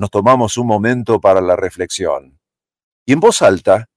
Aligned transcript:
nos 0.00 0.10
tomamos 0.10 0.56
un 0.56 0.66
momento 0.66 1.20
para 1.20 1.42
la 1.42 1.56
reflexión. 1.56 2.40
Y 3.06 3.12
en 3.12 3.20
voz 3.20 3.42
alta, 3.42 3.90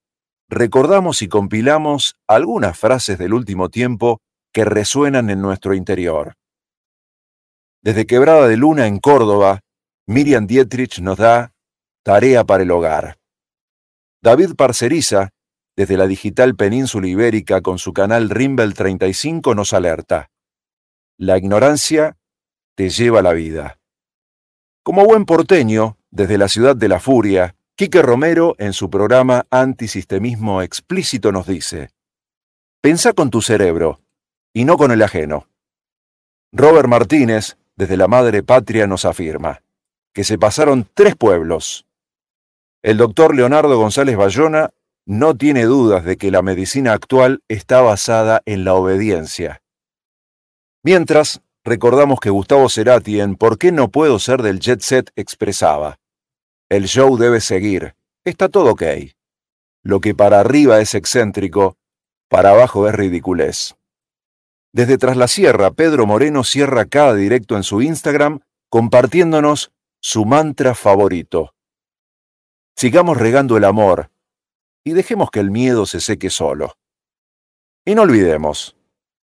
recordamos 0.50 1.22
y 1.22 1.30
compilamos 1.30 2.16
algunas 2.28 2.78
frases 2.78 3.18
del 3.18 3.34
último 3.34 3.70
tiempo 3.70 4.20
que 4.52 4.66
resuenan 4.66 5.30
en 5.30 5.42
nuestro 5.42 5.74
interior. 5.74 6.34
Desde 7.82 8.06
Quebrada 8.06 8.50
de 8.50 8.58
Luna 8.58 8.86
en 8.88 9.00
Córdoba, 9.00 9.62
Miriam 10.06 10.46
Dietrich 10.46 11.00
nos 11.00 11.18
da 11.20 11.54
Tarea 12.04 12.44
para 12.44 12.64
el 12.64 12.72
Hogar. 12.72 13.18
David 14.22 14.56
Parceriza, 14.58 15.30
desde 15.78 15.96
la 15.96 16.06
digital 16.06 16.56
Península 16.56 17.08
Ibérica 17.08 17.62
con 17.62 17.80
su 17.80 17.94
canal 17.94 18.30
Rimbel 18.30 18.74
35, 18.74 19.56
nos 19.56 19.72
alerta. 19.72 20.30
La 21.18 21.38
ignorancia 21.38 22.18
te 22.76 22.90
lleva 22.90 23.22
la 23.22 23.32
vida. 23.32 23.80
Como 24.84 25.06
buen 25.06 25.24
porteño, 25.24 25.98
desde 26.12 26.38
la 26.38 26.50
ciudad 26.50 26.76
de 26.76 26.90
la 26.90 27.00
furia, 27.00 27.56
Quique 27.76 28.02
Romero 28.02 28.54
en 28.58 28.74
su 28.74 28.90
programa 28.90 29.48
Antisistemismo 29.50 30.62
Explícito 30.62 31.32
nos 31.32 31.48
dice, 31.48 31.92
Pensa 32.82 33.14
con 33.14 33.30
tu 33.30 33.42
cerebro 33.42 34.02
y 34.54 34.66
no 34.66 34.78
con 34.78 34.92
el 34.92 35.02
ajeno. 35.02 35.48
Robert 36.52 36.90
Martínez, 36.90 37.56
desde 37.78 37.96
la 37.96 38.10
Madre 38.10 38.44
Patria, 38.44 38.86
nos 38.86 39.06
afirma 39.06 39.64
que 40.14 40.26
se 40.26 40.38
pasaron 40.38 40.86
tres 40.94 41.16
pueblos. 41.16 41.88
El 42.84 42.98
doctor 42.98 43.34
Leonardo 43.34 43.78
González 43.78 44.18
Bayona 44.18 44.72
no 45.06 45.38
tiene 45.38 45.64
dudas 45.64 46.04
de 46.04 46.18
que 46.18 46.30
la 46.30 46.42
medicina 46.42 46.92
actual 46.92 47.42
está 47.48 47.80
basada 47.80 48.42
en 48.46 48.66
la 48.66 48.74
obediencia. 48.74 49.64
Mientras, 50.84 51.42
recordamos 51.64 52.20
que 52.20 52.30
Gustavo 52.30 52.70
Cerati 52.70 53.20
en 53.20 53.36
¿Por 53.36 53.58
qué 53.58 53.72
no 53.72 53.90
puedo 53.90 54.20
ser 54.20 54.42
del 54.42 54.60
jet 54.60 54.82
set? 54.82 55.12
expresaba, 55.16 56.00
el 56.70 56.86
show 56.86 57.18
debe 57.18 57.40
seguir, 57.40 57.96
está 58.26 58.50
todo 58.50 58.72
ok. 58.72 58.84
Lo 59.84 60.00
que 60.00 60.16
para 60.16 60.40
arriba 60.40 60.80
es 60.80 60.96
excéntrico, 60.96 61.78
para 62.30 62.52
abajo 62.52 62.88
es 62.88 62.96
ridiculez. 62.96 63.76
Desde 64.72 64.98
Tras 64.98 65.18
la 65.18 65.28
Sierra, 65.28 65.72
Pedro 65.72 66.08
Moreno 66.08 66.44
cierra 66.44 66.86
cada 66.86 67.14
directo 67.14 67.58
en 67.58 67.64
su 67.64 67.82
Instagram 67.82 68.40
compartiéndonos 68.70 69.72
su 70.02 70.26
mantra 70.26 70.74
favorito. 70.74 71.54
Sigamos 72.76 73.18
regando 73.18 73.56
el 73.56 73.66
amor 73.66 74.10
y 74.84 74.94
dejemos 74.94 75.30
que 75.30 75.42
el 75.42 75.52
miedo 75.52 75.86
se 75.86 76.00
seque 76.00 76.32
solo. 76.32 76.76
Y 77.86 77.94
no 77.94 78.02
olvidemos, 78.02 78.76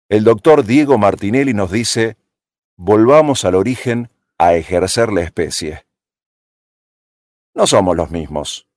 el 0.10 0.24
doctor 0.24 0.66
Diego 0.66 0.98
Martinelli 0.98 1.54
nos 1.54 1.72
dice, 1.72 2.18
volvamos 2.76 3.46
al 3.46 3.54
origen 3.54 4.10
a 4.40 4.56
ejercer 4.56 5.14
la 5.14 5.22
especie. 5.22 5.86
No 7.54 7.68
somos 7.68 7.96
los 7.96 8.10
mismos. 8.10 8.68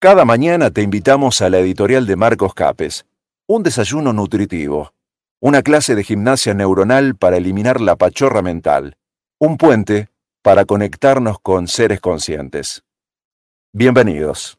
Cada 0.00 0.24
mañana 0.24 0.72
te 0.72 0.82
invitamos 0.82 1.40
a 1.42 1.48
la 1.48 1.58
editorial 1.58 2.06
de 2.06 2.16
Marcos 2.16 2.54
Capes, 2.54 3.06
un 3.46 3.62
desayuno 3.62 4.12
nutritivo, 4.12 4.92
una 5.40 5.62
clase 5.62 5.94
de 5.94 6.02
gimnasia 6.02 6.54
neuronal 6.54 7.14
para 7.14 7.36
eliminar 7.36 7.80
la 7.80 7.94
pachorra 7.94 8.42
mental, 8.42 8.96
un 9.38 9.58
puente 9.58 10.08
para 10.42 10.64
conectarnos 10.64 11.38
con 11.38 11.68
seres 11.68 12.00
conscientes. 12.00 12.82
Bienvenidos. 13.72 14.58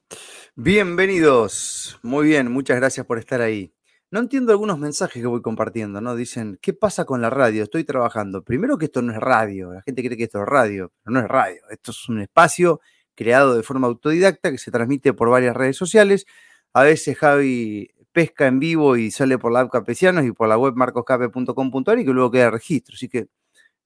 Bienvenidos. 0.55 2.00
Muy 2.03 2.27
bien, 2.27 2.50
muchas 2.50 2.77
gracias 2.77 3.05
por 3.05 3.20
estar 3.20 3.42
ahí. 3.42 3.73
No 4.12 4.20
entiendo 4.20 4.52
algunos 4.52 4.80
mensajes 4.80 5.22
que 5.22 5.28
voy 5.28 5.42
compartiendo, 5.42 6.02
¿no? 6.02 6.16
Dicen, 6.16 6.58
¿qué 6.62 6.74
pasa 6.74 7.06
con 7.06 7.22
la 7.22 7.30
radio? 7.30 7.64
Estoy 7.64 7.84
trabajando. 7.84 8.44
Primero 8.44 8.78
que 8.80 8.86
esto 8.86 9.04
no 9.04 9.14
es 9.14 9.20
radio, 9.20 9.72
la 9.72 9.84
gente 9.84 10.04
cree 10.04 10.18
que 10.18 10.24
esto 10.24 10.42
es 10.42 10.48
radio, 10.48 10.92
pero 11.04 11.14
no 11.14 11.20
es 11.20 11.28
radio. 11.28 11.62
Esto 11.70 11.92
es 11.92 12.10
un 12.10 12.20
espacio 12.22 12.82
creado 13.16 13.56
de 13.56 13.62
forma 13.64 13.88
autodidacta 13.88 14.52
que 14.52 14.58
se 14.58 14.72
transmite 14.72 15.14
por 15.14 15.30
varias 15.30 15.56
redes 15.56 15.78
sociales. 15.78 16.26
A 16.74 16.84
veces 16.84 17.18
Javi 17.18 17.90
pesca 18.12 18.48
en 18.48 18.60
vivo 18.60 18.98
y 18.98 19.12
sale 19.12 19.38
por 19.38 19.52
la 19.52 19.62
app 19.62 19.72
Capesianos 19.72 20.26
y 20.26 20.32
por 20.32 20.48
la 20.48 20.58
web 20.58 20.73
marcoscape.com.ar 20.76 22.00
y 22.00 22.06
que 22.06 22.12
luego 22.12 22.32
queda 22.32 22.50
registro. 22.52 22.95
Así 22.95 23.10
que 23.10 23.28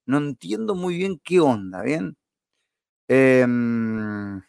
no 0.06 0.18
entiendo 0.20 0.76
muy 0.76 0.98
bien 0.98 1.20
qué 1.24 1.40
onda, 1.42 1.82
¿bien? 1.84 2.18
Em, 3.08 4.42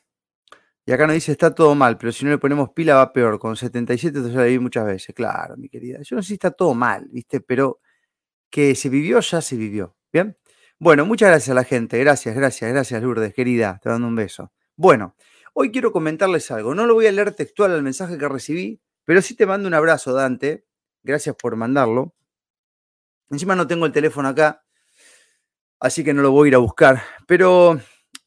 y 0.87 0.93
acá 0.93 1.07
nos 1.07 1.15
dice, 1.15 1.33
está 1.33 1.55
todo 1.55 1.75
mal, 1.75 1.97
pero 1.97 2.13
si 2.13 2.25
no 2.25 2.31
le 2.31 2.39
ponemos 2.39 2.71
pila 2.71 2.97
va 2.97 3.13
peor. 3.13 3.39
Con 3.39 3.57
77 3.57 4.21
te 4.21 4.29
lo 4.29 4.45
vi 4.45 4.59
muchas 4.59 4.85
veces. 4.85 5.15
Claro, 5.15 5.57
mi 5.57 5.69
querida. 5.69 6.01
Yo 6.03 6.17
no 6.17 6.23
sé 6.23 6.29
si 6.29 6.35
está 6.35 6.51
todo 6.51 6.75
mal, 6.75 7.07
¿viste? 7.11 7.41
Pero 7.41 7.81
que 8.51 8.75
se 8.75 8.91
vivió, 8.91 9.21
ya 9.21 9.41
se 9.41 9.57
vivió. 9.57 9.97
¿Bien? 10.13 10.37
Bueno, 10.79 11.07
muchas 11.07 11.31
gracias 11.31 11.51
a 11.51 11.55
la 11.55 11.65
gente. 11.65 11.99
Gracias, 11.99 12.35
gracias, 12.37 12.71
gracias, 12.71 13.03
Lourdes, 13.03 13.33
querida. 13.33 13.81
Te 13.83 13.89
dando 13.89 14.09
un 14.09 14.15
beso. 14.15 14.53
Bueno, 14.77 15.17
hoy 15.55 15.73
quiero 15.73 15.91
comentarles 15.91 16.51
algo. 16.51 16.75
No 16.75 16.87
lo 16.87 16.95
voy 16.95 17.07
a 17.07 17.13
leer 17.13 17.33
textual 17.33 17.73
al 17.73 17.83
mensaje 17.83 18.19
que 18.19 18.29
recibí, 18.29 18.83
pero 19.05 19.23
sí 19.23 19.35
te 19.35 19.47
mando 19.47 19.67
un 19.69 19.75
abrazo, 19.75 20.13
Dante. 20.13 20.67
Gracias 21.03 21.35
por 21.37 21.57
mandarlo. 21.57 22.15
Encima 23.31 23.57
no 23.57 23.67
tengo 23.67 23.87
el 23.87 23.93
teléfono 23.93 24.29
acá, 24.29 24.65
así 25.81 26.05
que 26.05 26.13
no 26.13 26.23
lo 26.23 26.31
voy 26.31 26.49
a 26.49 26.51
ir 26.51 26.55
a 26.57 26.59
buscar. 26.59 27.03
Pero 27.27 27.81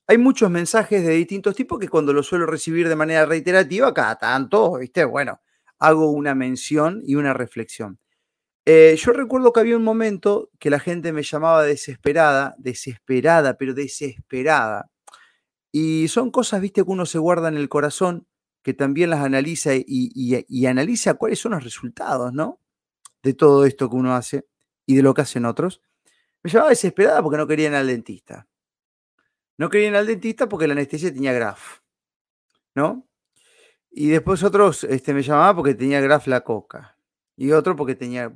hay 0.08 0.18
muchos 0.18 0.50
mensajes 0.50 1.06
de 1.06 1.14
distintos 1.14 1.56
tipos 1.56 1.80
que 1.80 1.90
cuando 1.90 2.14
los 2.14 2.28
suelo 2.28 2.46
recibir 2.46 2.88
de 2.88 2.96
manera 2.96 3.26
reiterativa, 3.26 3.94
cada 3.94 4.18
tanto, 4.18 4.78
¿viste? 4.78 5.04
Bueno, 5.04 5.42
hago 5.80 6.12
una 6.12 6.34
mención 6.34 7.02
y 7.06 7.16
una 7.16 7.34
reflexión. 7.34 8.00
Eh, 8.66 8.98
yo 8.98 9.14
recuerdo 9.14 9.54
que 9.54 9.62
había 9.62 9.78
un 9.78 9.84
momento 9.84 10.50
que 10.60 10.70
la 10.70 10.80
gente 10.80 11.14
me 11.14 11.24
llamaba 11.24 11.64
desesperada, 11.64 12.56
desesperada, 12.58 13.58
pero 13.58 13.74
desesperada. 13.74 14.90
Y 15.72 16.08
son 16.10 16.32
cosas, 16.32 16.62
viste, 16.62 16.84
que 16.84 16.92
uno 16.92 17.06
se 17.06 17.20
guarda 17.20 17.50
en 17.50 17.58
el 17.58 17.70
corazón, 17.70 18.28
que 18.64 18.74
también 18.74 19.10
las 19.10 19.22
analiza 19.22 19.76
y, 19.76 19.86
y 19.86 20.66
analiza 20.68 21.16
cuáles 21.16 21.40
son 21.40 21.54
los 21.54 21.64
resultados, 21.64 22.34
¿no? 22.34 22.62
De 23.24 23.34
todo 23.34 23.66
esto 23.66 23.90
que 23.90 23.96
uno 23.98 24.16
hace 24.16 24.48
y 24.86 24.96
de 24.96 25.04
lo 25.04 25.14
que 25.14 25.22
hacen 25.22 25.46
otros. 25.46 25.82
Me 26.44 26.52
llamaba 26.52 26.72
desesperada 26.72 27.24
porque 27.24 27.38
no 27.38 27.48
querían 27.48 27.74
al 27.76 27.88
dentista. 27.88 28.48
No 29.58 29.70
querían 29.70 29.96
al 29.96 30.06
dentista 30.06 30.48
porque 30.48 30.68
la 30.68 30.74
anestesia 30.74 31.14
tenía 31.14 31.34
graf, 31.34 31.80
¿no? 32.76 33.08
Y 33.90 34.10
después 34.10 34.44
otros 34.44 34.84
este, 34.84 35.14
me 35.14 35.24
llamaban 35.24 35.56
porque 35.56 35.74
tenía 35.74 36.00
graf 36.00 36.28
la 36.28 36.42
coca. 36.42 36.98
Y 37.36 37.52
otro 37.52 37.76
porque 37.76 37.96
tenía... 37.96 38.32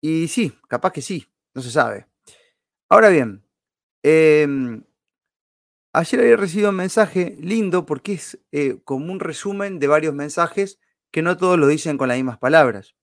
y 0.00 0.28
sí, 0.28 0.52
capaz 0.68 0.92
que 0.92 1.02
sí, 1.02 1.26
no 1.54 1.62
se 1.62 1.70
sabe. 1.70 2.06
Ahora 2.88 3.08
bien, 3.08 3.44
em, 4.02 4.84
ayer 5.92 6.20
había 6.20 6.36
recibido 6.36 6.70
un 6.70 6.76
mensaje 6.76 7.36
lindo 7.40 7.86
porque 7.86 8.14
es 8.14 8.38
eh, 8.52 8.78
como 8.84 9.12
un 9.12 9.20
resumen 9.20 9.78
de 9.78 9.88
varios 9.88 10.14
mensajes 10.14 10.80
que 11.10 11.22
no 11.22 11.36
todos 11.36 11.58
lo 11.58 11.68
dicen 11.68 11.96
con 11.96 12.08
las 12.08 12.16
mismas 12.16 12.38
palabras. 12.38 12.94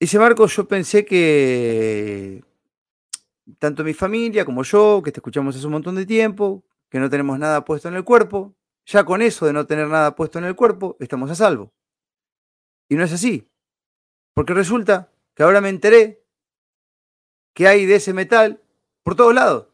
Dice 0.00 0.18
Marco, 0.18 0.46
yo 0.46 0.68
pensé 0.68 1.04
que 1.04 2.44
tanto 3.58 3.84
mi 3.84 3.94
familia 3.94 4.44
como 4.44 4.62
yo, 4.62 5.02
que 5.04 5.12
te 5.12 5.20
escuchamos 5.20 5.56
hace 5.56 5.66
un 5.66 5.72
montón 5.72 5.94
de 5.94 6.06
tiempo, 6.06 6.64
que 6.88 6.98
no 6.98 7.08
tenemos 7.08 7.38
nada 7.38 7.64
puesto 7.64 7.88
en 7.88 7.94
el 7.94 8.04
cuerpo, 8.04 8.54
ya 8.86 9.04
con 9.04 9.22
eso 9.22 9.46
de 9.46 9.52
no 9.52 9.66
tener 9.66 9.88
nada 9.88 10.14
puesto 10.14 10.38
en 10.38 10.44
el 10.44 10.56
cuerpo, 10.56 10.96
estamos 11.00 11.30
a 11.30 11.34
salvo. 11.34 11.72
Y 12.88 12.96
no 12.96 13.04
es 13.04 13.12
así. 13.12 13.48
Porque 14.34 14.54
resulta 14.54 15.12
que 15.34 15.42
ahora 15.42 15.60
me 15.60 15.68
enteré 15.68 16.24
que 17.54 17.68
hay 17.68 17.86
de 17.86 17.96
ese 17.96 18.14
metal 18.14 18.62
por 19.02 19.14
todos 19.14 19.34
lados. 19.34 19.68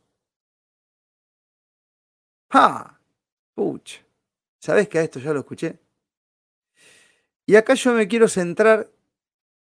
¡Ja! 2.50 3.00
Pucha. 3.54 4.00
¿Sabes 4.58 4.88
que 4.88 4.98
a 4.98 5.02
esto 5.02 5.20
ya 5.20 5.32
lo 5.32 5.40
escuché? 5.40 5.78
Y 7.46 7.56
acá 7.56 7.74
yo 7.74 7.92
me 7.92 8.08
quiero 8.08 8.26
centrar 8.26 8.90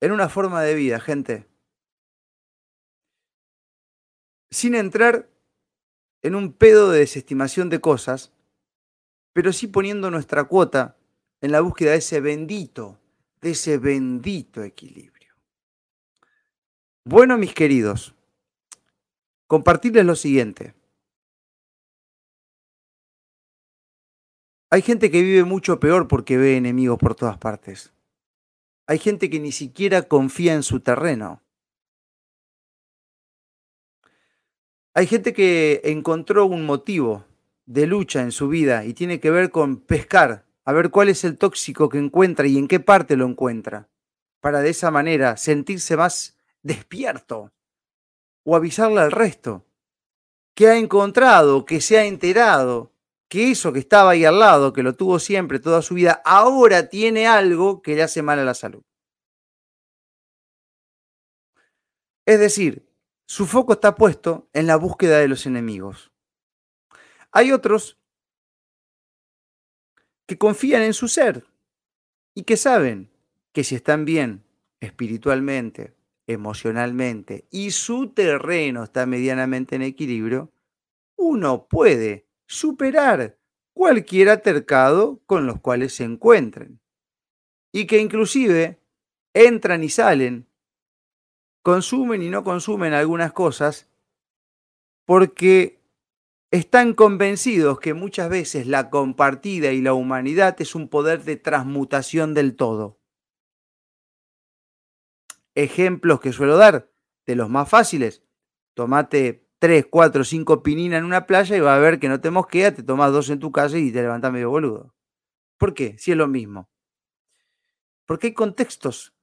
en 0.01 0.12
una 0.12 0.28
forma 0.28 0.62
de 0.62 0.75
vida, 0.75 1.01
gente. 1.01 1.47
Sin 4.53 4.75
entrar 4.75 5.29
en 6.21 6.35
un 6.35 6.53
pedo 6.53 6.91
de 6.91 7.01
desestimación 7.01 7.71
de 7.71 7.81
cosas, 7.81 8.33
pero 9.33 9.53
sí 9.53 9.66
poniendo 9.66 10.10
nuestra 10.10 10.45
cuota 10.45 10.97
en 11.41 11.53
la 11.53 11.63
búsqueda 11.63 11.93
de 11.93 11.97
ese 11.97 12.21
bendito, 12.21 13.01
de 13.41 13.53
ese 13.53 13.78
bendito 13.78 14.63
equilibrio. 14.63 15.34
Bueno, 17.04 17.39
mis 17.39 17.54
queridos, 17.54 18.15
compartirles 19.47 20.04
lo 20.04 20.15
siguiente. 20.15 20.75
Hay 24.71 24.83
gente 24.83 25.10
que 25.10 25.22
vive 25.22 25.45
mucho 25.45 25.81
peor 25.81 26.09
porque 26.09 26.37
ve 26.37 26.57
enemigos 26.57 26.98
por 26.98 27.15
todas 27.15 27.39
partes. 27.39 27.93
Hay 28.87 28.98
gente 28.98 29.31
que 29.31 29.41
ni 29.41 29.53
siquiera 29.53 30.03
confía 30.03 30.55
en 30.55 30.63
su 30.63 30.81
terreno. 30.81 31.43
Hay 34.94 35.06
gente 35.06 35.33
que 35.33 35.80
encontró 35.84 36.44
un 36.44 36.66
motivo 36.66 37.24
de 37.65 37.86
lucha 37.86 38.21
en 38.21 38.30
su 38.30 38.48
vida 38.48 38.84
y 38.84 38.92
tiene 38.92 39.21
que 39.21 39.30
ver 39.30 39.50
con 39.50 39.78
pescar, 39.78 40.44
a 40.65 40.72
ver 40.72 40.91
cuál 40.91 41.09
es 41.09 41.24
el 41.24 41.39
tóxico 41.39 41.89
que 41.89 41.98
encuentra 41.98 42.47
y 42.47 42.59
en 42.59 42.68
qué 42.68 42.78
parte 42.78 43.16
lo 43.16 43.27
encuentra, 43.27 43.89
para 44.41 44.60
de 44.60 44.71
esa 44.71 44.91
manera 44.91 45.39
sentirse 45.39 45.97
más 45.97 46.36
despierto 46.62 47.53
o 48.44 48.54
avisarle 48.54 49.00
al 49.00 49.12
resto 49.12 49.65
que 50.54 50.68
ha 50.68 50.77
encontrado, 50.77 51.65
que 51.65 51.80
se 51.80 51.98
ha 51.98 52.04
enterado 52.04 52.92
que 53.28 53.50
eso 53.50 53.72
que 53.72 53.78
estaba 53.78 54.10
ahí 54.10 54.27
al 54.27 54.41
lado, 54.41 54.74
que 54.74 54.83
lo 54.83 54.95
tuvo 54.95 55.18
siempre 55.18 55.59
toda 55.59 55.80
su 55.80 55.95
vida, 55.95 56.21
ahora 56.27 56.91
tiene 56.91 57.27
algo 57.27 57.80
que 57.80 57.95
le 57.95 58.03
hace 58.03 58.21
mal 58.21 58.38
a 58.38 58.45
la 58.45 58.53
salud. 58.53 58.83
Es 62.27 62.38
decir, 62.38 62.91
su 63.27 63.47
foco 63.47 63.74
está 63.74 63.95
puesto 63.95 64.48
en 64.53 64.66
la 64.66 64.77
búsqueda 64.77 65.19
de 65.19 65.28
los 65.28 65.47
enemigos. 65.47 66.13
Hay 67.30 67.53
otros 67.53 67.98
que 70.27 70.39
confían 70.39 70.83
en 70.83 70.95
su 70.95 71.09
ser 71.09 71.47
y 72.34 72.42
que 72.45 72.57
saben 72.57 73.10
que 73.53 73.65
si 73.65 73.74
están 73.74 74.04
bien 74.04 74.45
espiritualmente, 74.80 75.95
emocionalmente 76.27 77.47
y 77.51 77.71
su 77.71 78.09
terreno 78.10 78.84
está 78.84 79.07
medianamente 79.07 79.77
en 79.77 79.83
equilibrio, 79.83 80.53
uno 81.16 81.66
puede 81.69 82.27
superar 82.47 83.39
cualquier 83.72 84.28
atercado 84.28 85.21
con 85.27 85.47
los 85.47 85.60
cuales 85.60 85.95
se 85.95 86.04
encuentren. 86.04 86.80
Y 87.72 87.86
que 87.86 87.98
inclusive 87.98 88.80
entran 89.33 89.83
y 89.83 89.89
salen, 89.89 90.47
consumen 91.62 92.22
y 92.22 92.28
no 92.28 92.44
consumen 92.44 92.92
algunas 92.92 93.32
cosas 93.32 93.88
porque 95.04 95.80
están 96.50 96.92
convencidos 96.94 97.80
que 97.80 97.94
muchas 97.94 98.28
veces 98.28 98.66
la 98.66 98.91
compartida 98.91 99.72
y 99.72 99.80
la 99.80 99.94
humanidad 99.94 100.60
es 100.60 100.74
un 100.74 100.88
poder 100.88 101.24
de 101.24 101.36
transmutación 101.36 102.34
del 102.34 102.56
todo. 102.56 103.00
Ejemplos 105.54 106.20
que 106.20 106.32
suelo 106.32 106.56
dar, 106.56 106.91
de 107.26 107.36
los 107.36 107.48
más 107.48 107.68
fáciles. 107.68 108.22
Tomate 108.74 109.48
3, 109.59 109.86
4, 109.91 110.24
5 110.24 110.62
pininas 110.62 110.98
en 110.98 111.04
una 111.04 111.26
playa 111.26 111.56
y 111.56 111.60
va 111.60 111.74
a 111.74 111.78
ver 111.78 111.98
que 111.98 112.09
no 112.09 112.20
te 112.20 112.30
mosquea, 112.30 112.74
te 112.74 112.82
tomas 112.82 113.12
dos 113.12 113.30
en 113.30 113.38
tu 113.38 113.53
casa 113.53 113.78
y 113.78 113.92
te 113.92 114.03
levantás 114.03 114.32
medio 114.32 114.50
boludo. 114.50 114.94
¿Por 115.59 115.74
qué? 115.74 115.97
Si 115.98 116.10
es 116.10 116.16
lo 116.16 116.26
mismo. 116.26 116.68
Porque 118.06 118.28
hay 118.28 118.34
contextos 118.34 119.14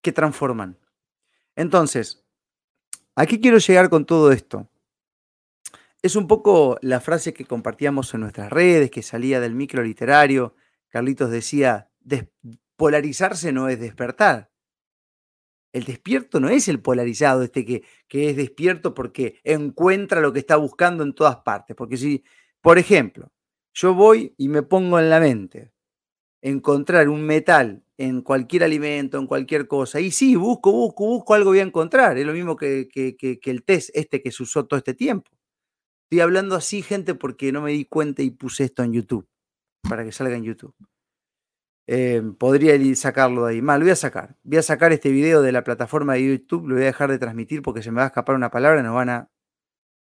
que 0.00 0.12
transforman. 0.12 0.78
Entonces, 1.56 2.24
aquí 3.14 3.40
quiero 3.40 3.58
llegar 3.58 3.90
con 3.90 4.06
todo 4.06 4.32
esto. 4.32 4.68
Es 6.02 6.16
un 6.16 6.26
poco 6.26 6.78
la 6.82 7.00
frase 7.00 7.32
que 7.32 7.44
compartíamos 7.44 8.12
en 8.14 8.20
nuestras 8.20 8.50
redes, 8.50 8.90
que 8.90 9.02
salía 9.02 9.40
del 9.40 9.54
micro 9.54 9.82
literario. 9.82 10.56
Carlitos 10.88 11.30
decía, 11.30 11.90
polarizarse 12.76 13.52
no 13.52 13.68
es 13.68 13.78
despertar. 13.78 14.50
El 15.72 15.84
despierto 15.84 16.40
no 16.40 16.48
es 16.48 16.68
el 16.68 16.80
polarizado, 16.80 17.42
este 17.42 17.64
que, 17.64 17.84
que 18.08 18.30
es 18.30 18.36
despierto 18.36 18.92
porque 18.92 19.40
encuentra 19.44 20.20
lo 20.20 20.32
que 20.32 20.40
está 20.40 20.56
buscando 20.56 21.02
en 21.02 21.14
todas 21.14 21.36
partes. 21.36 21.76
Porque 21.76 21.96
si, 21.96 22.24
por 22.60 22.78
ejemplo, 22.78 23.32
yo 23.72 23.94
voy 23.94 24.34
y 24.36 24.48
me 24.48 24.62
pongo 24.62 24.98
en 24.98 25.08
la 25.08 25.20
mente 25.20 25.72
encontrar 26.42 27.08
un 27.08 27.22
metal 27.22 27.84
en 28.02 28.22
cualquier 28.22 28.64
alimento, 28.64 29.18
en 29.18 29.26
cualquier 29.26 29.68
cosa, 29.68 30.00
y 30.00 30.10
sí, 30.10 30.34
busco, 30.36 30.72
busco, 30.72 31.06
busco, 31.06 31.34
algo 31.34 31.50
voy 31.50 31.60
a 31.60 31.62
encontrar. 31.62 32.18
Es 32.18 32.26
lo 32.26 32.32
mismo 32.32 32.56
que, 32.56 32.88
que, 32.88 33.16
que 33.16 33.50
el 33.50 33.62
test 33.64 33.90
este 33.94 34.22
que 34.22 34.32
se 34.32 34.42
usó 34.42 34.66
todo 34.66 34.78
este 34.78 34.94
tiempo. 34.94 35.30
Estoy 36.04 36.20
hablando 36.20 36.56
así, 36.56 36.82
gente, 36.82 37.14
porque 37.14 37.52
no 37.52 37.62
me 37.62 37.72
di 37.72 37.84
cuenta 37.84 38.22
y 38.22 38.30
puse 38.30 38.64
esto 38.64 38.82
en 38.82 38.92
YouTube, 38.92 39.28
para 39.88 40.04
que 40.04 40.12
salga 40.12 40.36
en 40.36 40.44
YouTube. 40.44 40.74
Eh, 41.86 42.22
podría 42.38 42.76
sacarlo 42.96 43.46
de 43.46 43.54
ahí. 43.54 43.62
Mal, 43.62 43.80
lo 43.80 43.84
voy 43.84 43.92
a 43.92 43.96
sacar. 43.96 44.36
Voy 44.42 44.58
a 44.58 44.62
sacar 44.62 44.92
este 44.92 45.10
video 45.10 45.42
de 45.42 45.52
la 45.52 45.64
plataforma 45.64 46.14
de 46.14 46.26
YouTube, 46.26 46.68
lo 46.68 46.74
voy 46.74 46.84
a 46.84 46.86
dejar 46.86 47.10
de 47.10 47.18
transmitir 47.18 47.62
porque 47.62 47.82
se 47.82 47.90
me 47.90 47.98
va 47.98 48.04
a 48.04 48.06
escapar 48.06 48.36
una 48.36 48.50
palabra 48.50 48.80
y 48.80 48.82
nos 48.82 48.94
van 48.94 49.08
a. 49.10 49.30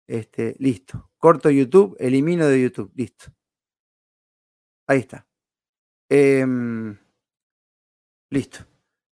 Este, 0.08 0.56
listo. 0.60 1.12
Corto 1.18 1.50
YouTube, 1.50 1.96
elimino 2.00 2.48
de 2.48 2.62
YouTube. 2.62 2.92
Listo. 2.96 3.32
Ahí 4.88 5.00
está. 5.00 5.28
Em, 6.10 6.98
listo. 8.32 8.66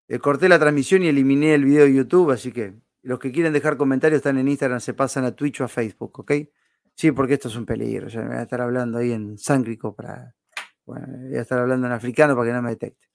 Eh, 0.07 0.19
corté 0.19 0.47
la 0.47 0.57
transmisión 0.57 1.03
y 1.03 1.09
eliminé 1.09 1.53
el 1.53 1.65
video 1.65 1.83
de 1.83 1.93
YouTube, 1.93 2.31
así 2.31 2.53
que 2.53 2.73
los 3.01 3.19
que 3.19 3.33
quieren 3.33 3.51
dejar 3.51 3.75
comentarios 3.75 4.17
están 4.19 4.37
en 4.37 4.47
Instagram, 4.47 4.79
se 4.79 4.93
pasan 4.93 5.25
a 5.25 5.35
Twitch 5.35 5.59
o 5.59 5.65
a 5.65 5.67
Facebook, 5.67 6.17
¿ok? 6.19 6.31
Sí, 6.95 7.11
porque 7.11 7.33
esto 7.33 7.49
es 7.49 7.55
un 7.57 7.65
peligro. 7.65 8.07
Ya 8.07 8.21
me 8.21 8.29
voy 8.29 8.37
a 8.37 8.43
estar 8.43 8.61
hablando 8.61 8.97
ahí 8.97 9.11
en 9.11 9.37
sánscrito 9.37 9.93
para 9.93 10.33
bueno, 10.87 11.05
voy 11.27 11.35
a 11.35 11.41
estar 11.41 11.59
hablando 11.59 11.85
en 11.85 11.93
africano 11.93 12.35
para 12.35 12.47
que 12.47 12.53
no 12.53 12.61
me 12.61 12.69
detecte. 12.69 13.07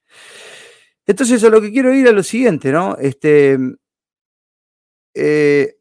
Entonces, 1.07 1.43
a 1.43 1.49
lo 1.49 1.61
que 1.61 1.73
quiero 1.73 1.93
ir 1.95 2.07
a 2.07 2.13
lo 2.13 2.23
siguiente, 2.23 2.71
¿no? 2.71 2.97
Este, 2.99 3.59
eh, 5.15 5.79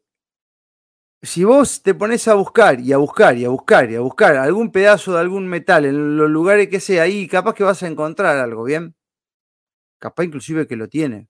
si 1.20 1.44
vos 1.44 1.82
te 1.82 1.94
pones 1.94 2.26
a 2.28 2.34
buscar 2.34 2.80
y 2.80 2.92
a 2.92 2.96
buscar 2.96 3.36
y 3.36 3.44
a 3.44 3.50
buscar 3.50 3.90
y 3.90 3.94
a 3.94 4.00
buscar 4.00 4.36
algún 4.36 4.72
pedazo 4.72 5.12
de 5.12 5.20
algún 5.20 5.46
metal 5.46 5.84
en 5.84 6.16
los 6.16 6.30
lugares 6.30 6.68
que 6.68 6.80
sea 6.80 7.04
ahí, 7.04 7.28
capaz 7.28 7.54
que 7.54 7.62
vas 7.62 7.82
a 7.82 7.88
encontrar 7.88 8.38
algo, 8.38 8.64
¿bien? 8.64 8.96
Capaz 10.02 10.24
inclusive 10.24 10.66
que 10.66 10.74
lo 10.74 10.88
tiene. 10.88 11.28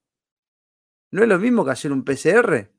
¿No 1.11 1.23
es 1.23 1.29
lo 1.29 1.39
mismo 1.39 1.63
que 1.63 1.73
hacer 1.73 1.93
un 1.93 2.05
PCR? 2.05 2.71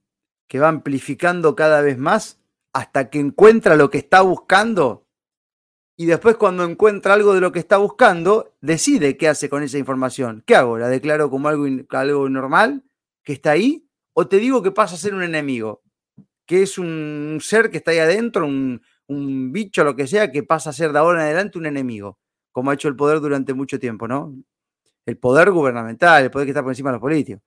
Que 0.48 0.60
va 0.60 0.68
amplificando 0.68 1.56
cada 1.56 1.82
vez 1.82 2.00
más 2.00 2.42
hasta 2.74 3.12
que 3.12 3.20
encuentra 3.20 3.76
lo 3.76 3.92
que 3.92 4.00
está 4.00 4.22
buscando 4.22 5.04
y 5.96 6.08
después 6.08 6.38
cuando 6.38 6.64
encuentra 6.64 7.14
algo 7.14 7.36
de 7.36 7.42
lo 7.42 7.52
que 7.52 7.60
está 7.60 7.78
buscando, 7.78 8.56
decide 8.62 9.16
qué 9.18 9.28
hace 9.28 9.50
con 9.50 9.62
esa 9.62 9.78
información. 9.78 10.44
¿Qué 10.46 10.56
hago? 10.56 10.80
¿La 10.80 10.90
declaro 10.90 11.30
como 11.30 11.50
algo, 11.50 11.68
algo 11.90 12.30
normal 12.30 12.84
que 13.24 13.34
está 13.34 13.52
ahí? 13.52 13.88
¿O 14.14 14.28
te 14.28 14.38
digo 14.38 14.64
que 14.64 14.72
pasa 14.72 14.96
a 14.96 14.98
ser 14.98 15.14
un 15.14 15.22
enemigo? 15.22 15.84
Que 16.48 16.64
es 16.64 16.80
un 16.80 17.38
ser 17.42 17.70
que 17.70 17.78
está 17.78 17.92
ahí 17.92 18.00
adentro, 18.00 18.48
un, 18.48 18.82
un 19.08 19.52
bicho, 19.52 19.84
lo 19.84 19.96
que 19.96 20.08
sea, 20.08 20.32
que 20.32 20.42
pasa 20.42 20.72
a 20.72 20.74
ser 20.74 20.92
de 20.92 21.00
ahora 21.00 21.22
en 21.22 21.28
adelante 21.28 21.60
un 21.60 21.68
enemigo, 21.68 22.20
como 22.52 22.72
ha 22.72 22.74
hecho 22.74 22.88
el 22.88 22.96
poder 22.96 23.20
durante 23.20 23.54
mucho 23.54 23.80
tiempo, 23.80 24.08
¿no? 24.08 24.36
El 25.06 25.18
poder 25.18 25.52
gubernamental, 25.52 26.24
el 26.24 26.32
poder 26.32 26.46
que 26.46 26.52
está 26.52 26.62
por 26.62 26.72
encima 26.72 26.90
de 26.90 26.94
los 26.94 27.02
políticos. 27.02 27.44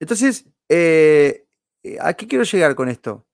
Entonces, 0.00 0.48
eh, 0.68 1.46
¿a 2.00 2.14
qué 2.14 2.26
quiero 2.26 2.44
llegar 2.44 2.74
con 2.74 2.88
esto? 2.88 3.26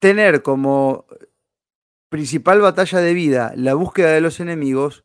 Tener 0.00 0.42
como 0.42 1.06
principal 2.08 2.60
batalla 2.60 3.00
de 3.00 3.14
vida, 3.14 3.52
la 3.56 3.74
búsqueda 3.74 4.12
de 4.12 4.20
los 4.20 4.40
enemigos, 4.40 5.04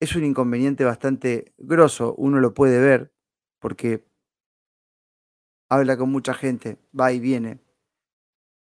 es 0.00 0.14
un 0.14 0.24
inconveniente 0.24 0.84
bastante 0.84 1.54
grosso, 1.56 2.14
uno 2.16 2.38
lo 2.38 2.54
puede 2.54 2.80
ver, 2.80 3.12
porque 3.58 4.06
habla 5.70 5.96
con 5.96 6.10
mucha 6.10 6.34
gente, 6.34 6.78
va 6.98 7.12
y 7.12 7.18
viene, 7.18 7.60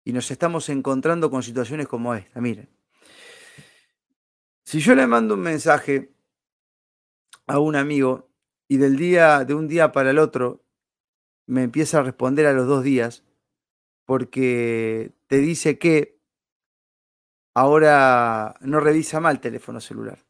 y 0.05 0.13
nos 0.13 0.31
estamos 0.31 0.69
encontrando 0.69 1.31
con 1.31 1.43
situaciones 1.43 1.87
como 1.87 2.15
esta. 2.15 2.41
Miren, 2.41 2.69
si 4.69 4.81
yo 4.81 4.95
le 4.95 5.07
mando 5.07 5.33
un 5.33 5.41
mensaje 5.41 6.13
a 7.47 7.59
un 7.59 7.75
amigo 7.75 8.29
y 8.69 8.77
del 8.77 8.99
día, 8.99 9.47
de 9.47 9.55
un 9.55 9.67
día 9.67 9.93
para 9.93 10.11
el 10.11 10.19
otro, 10.19 10.63
me 11.47 11.63
empieza 11.63 12.01
a 12.01 12.03
responder 12.03 12.45
a 12.45 12.53
los 12.53 12.67
dos 12.67 12.85
días, 12.85 13.25
porque 14.05 15.15
te 15.27 15.39
dice 15.39 15.79
que 15.79 16.21
ahora 17.55 18.57
no 18.61 18.79
revisa 18.81 19.21
mal 19.21 19.37
el 19.37 19.41
teléfono 19.41 19.81
celular. 19.81 20.27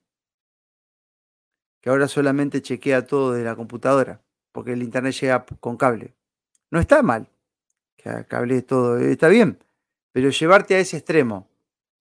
Que 1.81 1.91
ahora 1.91 2.07
solamente 2.07 2.63
chequea 2.63 3.09
todo 3.09 3.33
de 3.33 3.43
la 3.43 3.57
computadora, 3.57 4.23
porque 4.53 4.73
el 4.73 4.85
internet 4.85 5.15
llega 5.15 5.47
con 5.59 5.77
cable. 5.77 6.15
No 6.71 6.79
está 6.79 7.03
mal, 7.03 7.29
que 7.97 8.25
cable 8.29 8.63
todo, 8.63 8.99
está 8.99 9.27
bien, 9.27 9.59
pero 10.13 10.31
llevarte 10.31 10.77
a 10.77 10.79
ese 10.79 10.99
extremo 10.99 11.51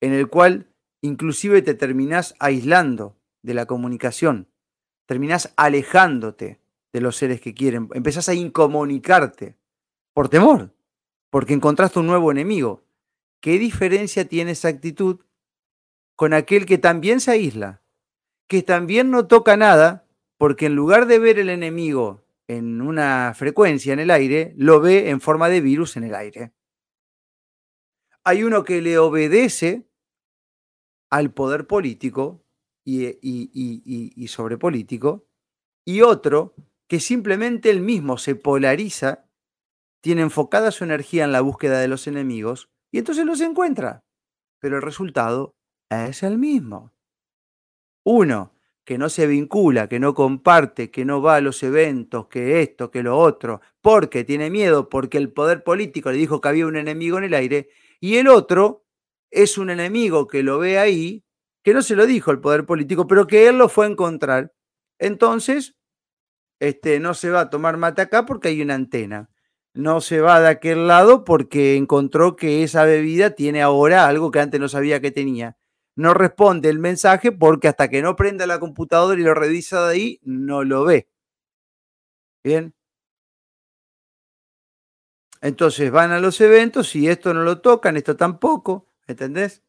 en 0.02 0.14
el 0.14 0.28
cual 0.28 0.72
inclusive 1.02 1.62
te 1.62 1.74
terminás 1.74 2.36
aislando 2.40 3.18
de 3.42 3.54
la 3.54 3.66
comunicación, 3.66 4.50
terminás 5.06 5.54
alejándote 5.58 6.60
de 6.94 7.02
los 7.02 7.16
seres 7.16 7.42
que 7.42 7.54
quieren, 7.54 7.90
empezás 7.94 8.30
a 8.30 8.34
incomunicarte 8.34 9.58
por 10.14 10.30
temor, 10.30 10.74
porque 11.30 11.54
encontraste 11.54 12.00
un 12.00 12.08
nuevo 12.08 12.32
enemigo. 12.32 12.84
¿Qué 13.40 13.60
diferencia 13.60 14.28
tiene 14.28 14.52
esa 14.52 14.70
actitud 14.70 15.22
con 16.16 16.34
aquel 16.34 16.66
que 16.66 16.80
también 16.80 17.20
se 17.20 17.32
aísla, 17.32 17.84
que 18.48 18.64
también 18.64 19.12
no 19.12 19.28
toca 19.28 19.56
nada, 19.58 20.08
porque 20.38 20.66
en 20.66 20.76
lugar 20.76 21.06
de 21.06 21.20
ver 21.20 21.38
el 21.38 21.50
enemigo 21.50 22.26
en 22.48 22.82
una 22.82 23.34
frecuencia 23.36 23.94
en 23.94 24.00
el 24.00 24.10
aire, 24.10 24.54
lo 24.58 24.80
ve 24.80 25.10
en 25.10 25.22
forma 25.22 25.50
de 25.50 25.62
virus 25.62 25.98
en 25.98 26.06
el 26.06 26.16
aire. 26.16 26.54
Hay 28.24 28.44
uno 28.44 28.64
que 28.64 28.82
le 28.82 28.98
obedece 28.98 29.87
al 31.10 31.32
poder 31.32 31.68
político 31.68 32.44
y, 32.84 33.08
y, 33.08 33.50
y, 34.16 34.28
sobre 34.28 34.58
político, 34.58 35.28
y 35.86 36.02
otro 36.02 36.56
que 36.88 37.00
simplemente 37.00 37.70
él 37.70 37.82
mismo 37.82 38.18
se 38.18 38.36
polariza, 38.36 39.26
tiene 40.02 40.22
enfocada 40.22 40.72
su 40.72 40.84
energía 40.84 41.26
en 41.26 41.34
la 41.34 41.42
búsqueda 41.42 41.80
de 41.80 41.90
los 41.90 42.08
enemigos, 42.08 42.70
y 42.92 43.00
entonces 43.00 43.26
los 43.26 43.42
encuentra. 43.42 44.06
Pero 44.60 44.78
el 44.78 44.82
resultado 44.82 45.56
es 45.90 46.24
el 46.24 46.38
mismo. 46.38 46.94
Uno 48.06 48.54
que 48.86 48.98
no 48.98 49.10
se 49.10 49.28
vincula, 49.28 49.90
que 49.90 50.00
no 50.00 50.14
comparte, 50.14 50.92
que 50.92 51.04
no 51.04 51.22
va 51.22 51.36
a 51.36 51.42
los 51.42 51.62
eventos, 51.62 52.28
que 52.28 52.62
esto, 52.62 52.90
que 52.90 53.04
lo 53.04 53.18
otro, 53.18 53.60
porque 53.82 54.24
tiene 54.24 54.50
miedo, 54.50 54.88
porque 54.88 55.18
el 55.18 55.34
poder 55.34 55.66
político 55.66 56.10
le 56.10 56.18
dijo 56.18 56.40
que 56.40 56.48
había 56.48 56.68
un 56.68 56.78
enemigo 56.78 57.18
en 57.18 57.26
el 57.26 57.34
aire, 57.34 57.70
y 58.00 58.16
el 58.16 58.30
otro 58.30 58.87
es 59.32 59.58
un 59.58 59.70
enemigo 59.70 60.28
que 60.28 60.44
lo 60.44 60.60
ve 60.60 60.80
ahí, 60.80 61.24
que 61.64 61.74
no 61.74 61.82
se 61.82 61.96
lo 61.96 62.06
dijo 62.06 62.32
el 62.32 62.40
poder 62.40 62.66
político, 62.66 63.08
pero 63.08 63.28
que 63.28 63.48
él 63.48 63.58
lo 63.58 63.70
fue 63.70 63.86
a 63.86 63.90
encontrar. 63.90 64.54
Entonces, 65.00 65.76
este, 66.60 67.00
no 67.00 67.14
se 67.14 67.30
va 67.30 67.42
a 67.42 67.50
tomar 67.50 67.78
mate 67.78 68.02
acá 68.02 68.26
porque 68.26 68.50
hay 68.50 68.62
una 68.62 68.76
antena. 68.76 69.30
No 69.74 70.02
se 70.02 70.22
va 70.22 70.40
de 70.40 70.50
aquel 70.50 70.88
lado 70.88 71.24
porque 71.24 71.76
encontró 71.76 72.36
que 72.36 72.64
esa 72.64 72.84
bebida 72.86 73.32
tiene 73.32 73.62
ahora 73.62 74.08
algo 74.08 74.32
que 74.32 74.40
antes 74.40 74.60
no 74.60 74.70
sabía 74.70 75.02
que 75.02 75.12
tenía 75.12 75.58
no 75.98 76.14
responde 76.14 76.70
el 76.70 76.80
mensaje 76.80 77.32
porque 77.32 77.68
hasta 77.68 77.90
que 77.90 78.02
no 78.04 78.16
prenda 78.16 78.46
la 78.46 78.60
computadora 78.60 79.20
y 79.20 79.24
lo 79.24 79.34
revisa 79.34 79.88
de 79.88 79.94
ahí, 79.94 80.20
no 80.24 80.64
lo 80.64 80.86
ve. 80.86 81.10
Bien. 82.44 82.74
Entonces 85.42 85.92
van 85.92 86.12
a 86.12 86.20
los 86.20 86.40
eventos 86.42 86.96
y 86.96 87.08
esto 87.08 87.34
no 87.34 87.42
lo 87.44 87.62
tocan, 87.62 87.98
esto 87.98 88.16
tampoco, 88.16 88.87
¿entendés? 89.08 89.64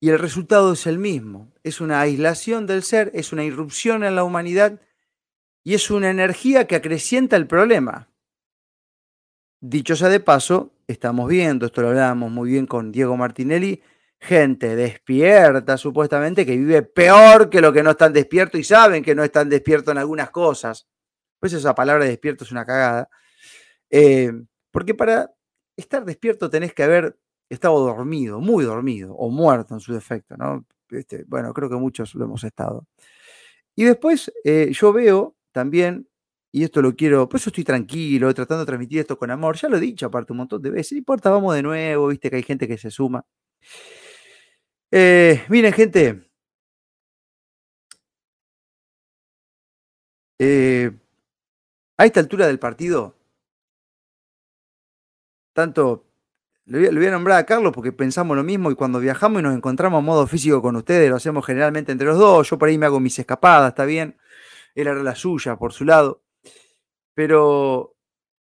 Y 0.00 0.10
el 0.10 0.18
resultado 0.18 0.72
es 0.72 0.86
el 0.86 0.98
mismo. 0.98 1.52
Es 1.62 1.80
una 1.80 2.00
aislación 2.00 2.66
del 2.66 2.82
ser, 2.82 3.10
es 3.14 3.32
una 3.32 3.44
irrupción 3.44 4.02
en 4.02 4.16
la 4.16 4.24
humanidad 4.24 4.80
y 5.62 5.74
es 5.74 5.90
una 5.90 6.10
energía 6.10 6.66
que 6.66 6.74
acrecienta 6.74 7.36
el 7.36 7.46
problema. 7.46 8.08
Dicho 9.60 9.94
sea 9.94 10.08
de 10.08 10.18
paso, 10.18 10.74
estamos 10.88 11.28
viendo, 11.28 11.66
esto 11.66 11.82
lo 11.82 11.90
hablábamos 11.90 12.32
muy 12.32 12.50
bien 12.50 12.66
con 12.66 12.90
Diego 12.90 13.16
Martinelli, 13.16 13.80
gente 14.18 14.74
despierta 14.74 15.76
supuestamente 15.76 16.44
que 16.44 16.56
vive 16.56 16.82
peor 16.82 17.48
que 17.48 17.60
lo 17.60 17.72
que 17.72 17.84
no 17.84 17.92
están 17.92 18.12
despiertos 18.12 18.60
y 18.60 18.64
saben 18.64 19.04
que 19.04 19.14
no 19.14 19.22
están 19.22 19.48
despiertos 19.48 19.92
en 19.92 19.98
algunas 19.98 20.30
cosas. 20.30 20.88
Pues 21.38 21.52
esa 21.52 21.76
palabra 21.76 22.04
despierto 22.04 22.42
es 22.42 22.50
una 22.50 22.66
cagada. 22.66 23.08
Eh, 23.88 24.32
porque 24.72 24.94
para 24.94 25.32
estar 25.76 26.04
despierto 26.04 26.50
tenés 26.50 26.74
que 26.74 26.82
haber 26.82 27.16
estado 27.48 27.78
dormido, 27.80 28.40
muy 28.40 28.64
dormido, 28.64 29.14
o 29.14 29.30
muerto 29.30 29.74
en 29.74 29.80
su 29.80 29.92
defecto, 29.92 30.36
¿no? 30.36 30.64
Este, 30.90 31.24
bueno, 31.26 31.52
creo 31.54 31.68
que 31.70 31.76
muchos 31.76 32.14
lo 32.14 32.24
hemos 32.24 32.44
estado. 32.44 32.86
Y 33.76 33.84
después 33.84 34.32
eh, 34.44 34.70
yo 34.72 34.92
veo 34.92 35.36
también, 35.52 36.08
y 36.52 36.64
esto 36.64 36.82
lo 36.82 36.94
quiero, 36.96 37.28
por 37.28 37.40
eso 37.40 37.50
estoy 37.50 37.64
tranquilo, 37.64 38.32
tratando 38.34 38.60
de 38.60 38.66
transmitir 38.66 39.00
esto 39.00 39.18
con 39.18 39.30
amor, 39.30 39.56
ya 39.56 39.68
lo 39.68 39.76
he 39.78 39.80
dicho 39.80 40.06
aparte 40.06 40.32
un 40.32 40.38
montón 40.38 40.62
de 40.62 40.70
veces, 40.70 40.92
no 40.92 40.98
importa, 40.98 41.30
vamos 41.30 41.54
de 41.54 41.62
nuevo, 41.62 42.08
viste 42.08 42.30
que 42.30 42.36
hay 42.36 42.42
gente 42.42 42.68
que 42.68 42.78
se 42.78 42.90
suma. 42.90 43.24
Eh, 44.90 45.44
miren, 45.48 45.72
gente. 45.72 46.22
Eh, 50.38 50.90
a 51.98 52.04
esta 52.06 52.20
altura 52.20 52.46
del 52.46 52.58
partido, 52.58 53.16
tanto 55.54 56.11
le 56.64 56.90
voy, 56.90 57.06
a, 57.06 57.10
nombrar 57.10 57.38
a 57.38 57.46
Carlos 57.46 57.72
porque 57.72 57.92
pensamos 57.92 58.36
lo 58.36 58.44
mismo 58.44 58.70
y 58.70 58.74
cuando 58.74 59.00
viajamos 59.00 59.40
y 59.40 59.42
nos 59.42 59.54
encontramos 59.54 59.98
a 59.98 60.00
modo 60.02 60.26
físico 60.26 60.62
con 60.62 60.76
ustedes, 60.76 61.10
lo 61.10 61.16
hacemos 61.16 61.44
generalmente 61.44 61.92
entre 61.92 62.06
los 62.06 62.18
dos. 62.18 62.48
Yo 62.48 62.58
por 62.58 62.68
ahí 62.68 62.78
me 62.78 62.86
hago 62.86 63.00
mis 63.00 63.18
escapadas, 63.18 63.70
está 63.70 63.84
bien. 63.84 64.16
Él 64.74 64.88
hará 64.88 65.02
la 65.02 65.14
suya 65.14 65.56
por 65.56 65.72
su 65.72 65.84
lado. 65.84 66.22
Pero, 67.14 67.96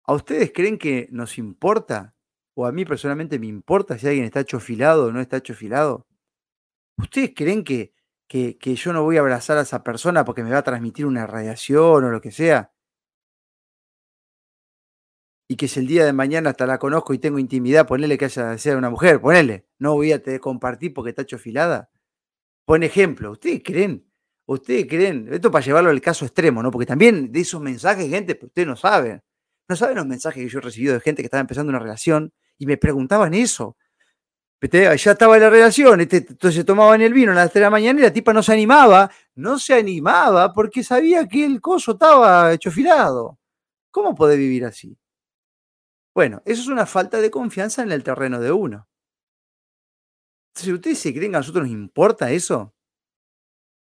¿a 0.04 0.14
ustedes 0.14 0.52
creen 0.54 0.78
que 0.78 1.09
nos 1.11 1.38
importa? 1.38 2.14
O 2.54 2.66
a 2.66 2.73
mí 2.73 2.85
personalmente 2.85 3.38
me 3.38 3.47
importa 3.47 3.99
si 3.99 4.07
alguien 4.07 4.26
está 4.26 4.40
hecho 4.40 4.61
filado 4.61 5.07
o 5.07 5.12
no 5.12 5.21
está 5.21 5.38
hecho 5.38 5.54
filado. 5.54 6.07
¿Ustedes 6.99 7.33
creen 7.35 7.64
que, 7.64 7.95
que, 8.28 8.75
yo 8.76 8.92
no 8.92 9.02
voy 9.02 9.16
a 9.16 9.21
abrazar 9.21 9.59
a 9.59 9.62
esa 9.62 9.83
persona 9.83 10.25
porque 10.25 10.45
me 10.45 10.50
va 10.50 10.59
a 10.59 10.62
transmitir 10.62 11.07
una 11.07 11.26
radiación 11.26 12.04
o 12.04 12.11
lo 12.11 12.21
que 12.21 12.31
sea? 12.31 12.72
Y 15.53 15.57
que 15.57 15.69
si 15.69 15.81
el 15.81 15.87
día 15.87 16.07
de 16.07 16.15
mañana 16.15 16.49
hasta 16.49 16.67
la 16.67 16.79
conozco 16.79 17.13
y 17.13 17.19
tengo 17.19 17.39
intimidad, 17.39 17.87
ponele 17.87 18.17
que 18.17 18.25
haya 18.25 18.57
ser 18.57 18.79
una 18.79 18.89
mujer, 18.89 19.21
ponele. 19.21 19.67
No 19.79 19.93
voy 19.93 20.11
a 20.13 20.23
te 20.23 20.41
compartir 20.41 20.95
porque 20.95 21.11
está 21.11 21.21
hecho 21.23 21.37
filada. 21.37 21.91
Pon 22.65 22.83
ejemplo, 22.83 23.33
¿ustedes 23.33 23.61
creen? 23.63 24.11
¿Ustedes 24.47 24.87
creen? 24.89 25.29
Esto 25.31 25.51
para 25.51 25.63
llevarlo 25.63 25.91
al 25.91 26.01
caso 26.01 26.25
extremo, 26.25 26.63
¿no? 26.63 26.71
Porque 26.71 26.87
también 26.87 27.31
de 27.31 27.41
esos 27.41 27.61
mensajes, 27.61 28.09
gente, 28.09 28.35
pues 28.35 28.49
ustedes 28.49 28.67
no 28.67 28.77
saben. 28.77 29.23
No 29.69 29.77
saben 29.77 29.97
los 29.97 30.07
mensajes 30.07 30.43
que 30.43 30.49
yo 30.49 30.59
he 30.59 30.63
recibido 30.63 30.95
de 30.95 31.01
gente 31.01 31.21
que 31.21 31.27
estaba 31.27 31.43
empezando 31.43 31.69
una 31.69 31.81
relación 31.81 32.33
y 32.57 32.65
me 32.65 32.79
preguntaban 32.79 33.35
eso 33.35 33.77
ya 34.71 35.13
estaba 35.13 35.39
la 35.39 35.51
relación, 35.51 36.01
este, 36.01 36.19
entonces 36.19 36.65
tomaban 36.65 37.03
el 37.03 37.13
vino 37.13 37.33
a 37.33 37.35
las 37.35 37.51
3 37.51 37.55
de 37.55 37.61
la 37.63 37.71
mañana 37.71 37.99
y 37.99 38.03
la 38.05 38.13
tipa 38.13 38.33
no 38.33 38.43
se 38.43 38.53
animaba, 38.53 39.11
no 39.35 39.59
se 39.59 39.75
animaba 39.75 40.53
porque 40.53 40.85
sabía 40.85 41.27
que 41.27 41.45
el 41.45 41.61
coso 41.61 41.93
estaba 41.93 42.53
hecho 42.53 42.71
filado. 42.71 43.39
¿Cómo 43.91 44.15
puede 44.15 44.37
vivir 44.37 44.65
así? 44.65 44.97
Bueno, 46.14 46.42
eso 46.45 46.62
es 46.62 46.69
una 46.69 46.87
falta 46.87 47.21
de 47.21 47.31
confianza 47.31 47.83
en 47.83 47.92
el 47.92 48.02
terreno 48.02 48.40
de 48.40 48.52
uno. 48.52 48.88
Si 50.54 50.73
ustedes 50.73 50.99
se 50.99 51.12
creen 51.14 51.33
que 51.33 51.37
a 51.37 51.40
nosotros 51.40 51.64
nos 51.64 51.73
importa 51.73 52.31
eso, 52.31 52.75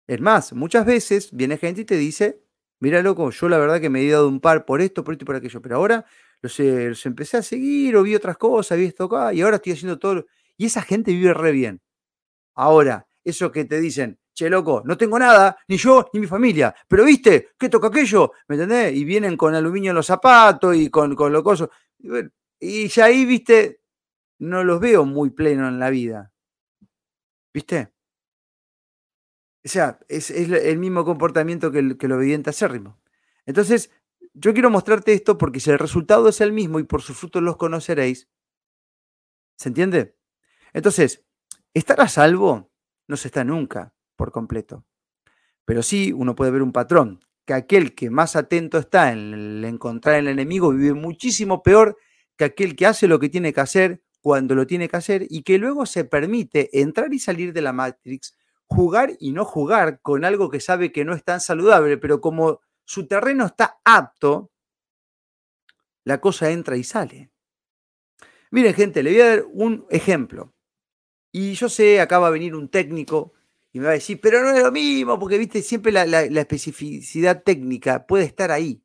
es 0.07 0.21
más, 0.21 0.53
muchas 0.53 0.85
veces 0.87 1.31
viene 1.33 1.57
gente 1.57 1.83
y 1.83 1.85
te 1.85 1.97
dice, 1.97 2.43
mira 2.81 3.03
loco, 3.03 3.31
yo 3.31 3.49
la 3.49 3.59
verdad 3.59 3.81
que 3.81 3.91
me 3.91 4.03
he 4.03 4.11
dado 4.11 4.29
un 4.29 4.41
par 4.41 4.65
por 4.65 4.81
esto, 4.81 5.05
por 5.05 5.15
esto 5.15 5.25
y 5.25 5.27
por 5.27 5.37
aquello, 5.37 5.63
pero 5.63 5.77
ahora 5.77 6.05
los, 6.43 6.59
los 6.59 7.07
empecé 7.07 7.37
a 7.39 7.43
seguir 7.43 7.97
o 7.97 8.03
vi 8.03 8.15
otras 8.15 8.37
cosas, 8.37 8.79
vi 8.79 8.87
esto 8.87 9.05
acá 9.05 9.33
y 9.33 9.43
ahora 9.43 9.57
estoy 9.57 9.73
haciendo 9.73 9.99
todo 9.99 10.27
y 10.57 10.67
esa 10.67 10.83
gente 10.83 11.13
vive 11.13 11.35
re 11.35 11.53
bien. 11.53 11.81
Ahora, 12.55 13.07
eso 13.25 13.53
que 13.53 13.65
te 13.65 13.81
dicen, 13.81 14.19
che, 14.35 14.51
loco, 14.51 14.83
no 14.85 14.97
tengo 14.97 15.19
nada, 15.19 15.57
ni 15.69 15.77
yo 15.77 16.09
ni 16.13 16.21
mi 16.21 16.27
familia, 16.27 16.75
pero 16.89 17.05
viste, 17.05 17.51
¿qué 17.59 17.69
toca 17.69 17.89
aquello? 17.89 18.33
¿Me 18.49 18.57
entendés? 18.57 18.95
Y 18.95 19.05
vienen 19.05 19.37
con 19.37 19.55
aluminio 19.55 19.91
en 19.91 19.97
los 19.97 20.07
zapatos 20.07 20.77
y 20.77 20.91
con, 20.91 21.15
con 21.15 21.33
locoso. 21.33 21.71
Y 22.59 22.89
ya 22.89 23.07
ahí, 23.07 23.25
viste, 23.25 23.83
no 24.39 24.65
los 24.65 24.81
veo 24.81 25.05
muy 25.05 25.31
plenos 25.31 25.69
en 25.69 25.79
la 25.79 25.91
vida. 25.91 26.33
¿Viste? 27.53 27.93
O 29.65 29.69
sea, 29.69 29.99
es, 30.09 30.31
el 30.31 30.79
mismo 30.79 31.05
comportamiento 31.05 31.71
que 31.71 31.81
el, 31.81 31.99
que 31.99 32.07
el 32.07 32.13
obediente 32.13 32.51
acérrimo. 32.51 32.99
Entonces, 33.45 33.91
yo 34.33 34.53
quiero 34.53 34.71
mostrarte 34.71 35.13
esto 35.13 35.37
porque 35.37 35.61
si 35.61 35.71
el 35.71 35.79
resultado 35.79 36.29
es 36.29 36.41
el 36.41 36.53
mismo 36.53 36.79
y 36.79 36.85
por 36.85 37.03
sus 37.03 37.19
frutos 37.19 37.43
los 37.43 37.57
conoceréis, 37.57 38.29
¿se 39.57 39.69
entiende? 39.69 40.17
Entonces, 40.73 41.25
estar 41.75 42.01
a 42.01 42.09
salvo 42.09 42.71
no 43.07 43.17
se 43.17 43.29
está 43.29 43.45
nunca 43.45 43.95
por 44.17 44.33
completo. 44.33 44.87
Pero 45.65 45.83
sí 45.83 46.13
uno 46.13 46.35
puede 46.35 46.51
ver 46.53 46.63
un 46.63 46.73
patrón, 46.73 47.21
que 47.51 47.55
aquel 47.55 47.97
que 47.97 48.11
más 48.11 48.37
atento 48.37 48.79
está 48.79 49.11
en 49.11 49.65
encontrar 49.65 50.21
el 50.21 50.29
enemigo 50.29 50.71
vive 50.71 50.95
muchísimo 50.95 51.65
peor 51.65 51.99
que 52.37 52.45
aquel 52.45 52.77
que 52.77 52.87
hace 52.87 53.09
lo 53.09 53.19
que 53.19 53.29
tiene 53.29 53.53
que 53.53 53.61
hacer 53.61 54.05
cuando 54.21 54.55
lo 54.55 54.69
tiene 54.69 54.89
que 54.89 54.97
hacer 54.97 55.27
y 55.29 55.43
que 55.43 55.59
luego 55.59 55.85
se 55.85 56.05
permite 56.05 56.81
entrar 56.81 57.13
y 57.13 57.19
salir 57.19 57.53
de 57.53 57.61
la 57.61 57.73
Matrix, 57.73 58.39
jugar 58.67 59.17
y 59.19 59.33
no 59.33 59.45
jugar 59.45 60.01
con 60.01 60.25
algo 60.25 60.49
que 60.49 60.61
sabe 60.61 60.93
que 60.93 61.05
no 61.05 61.13
es 61.13 61.25
tan 61.25 61.41
saludable, 61.41 61.99
pero 61.99 62.21
como 62.21 62.61
su 62.85 63.09
terreno 63.09 63.47
está 63.47 63.81
apto, 63.85 64.53
la 66.05 66.21
cosa 66.21 66.53
entra 66.53 66.77
y 66.77 66.85
sale. 66.85 67.33
Miren 68.53 68.75
gente, 68.75 69.03
le 69.03 69.11
voy 69.11 69.21
a 69.23 69.29
dar 69.29 69.45
un 69.53 69.87
ejemplo. 69.91 70.55
Y 71.33 71.55
yo 71.55 71.69
sé, 71.69 72.01
acá 72.01 72.21
va 72.21 72.29
a 72.29 72.31
venir 72.31 72.55
un 72.55 72.69
técnico 72.69 73.33
y 73.73 73.79
me 73.79 73.87
va 73.87 73.93
a 73.93 73.95
decir, 73.95 74.21
pero 74.21 74.43
no 74.43 74.51
es 74.51 74.63
lo 74.63 74.73
mismo, 74.73 75.19
porque 75.19 75.39
viste, 75.39 75.63
siempre 75.63 75.93
la, 75.93 76.23
especificidad 76.23 77.43
técnica 77.43 78.07
puede 78.07 78.25
estar 78.25 78.51
ahí. 78.51 78.83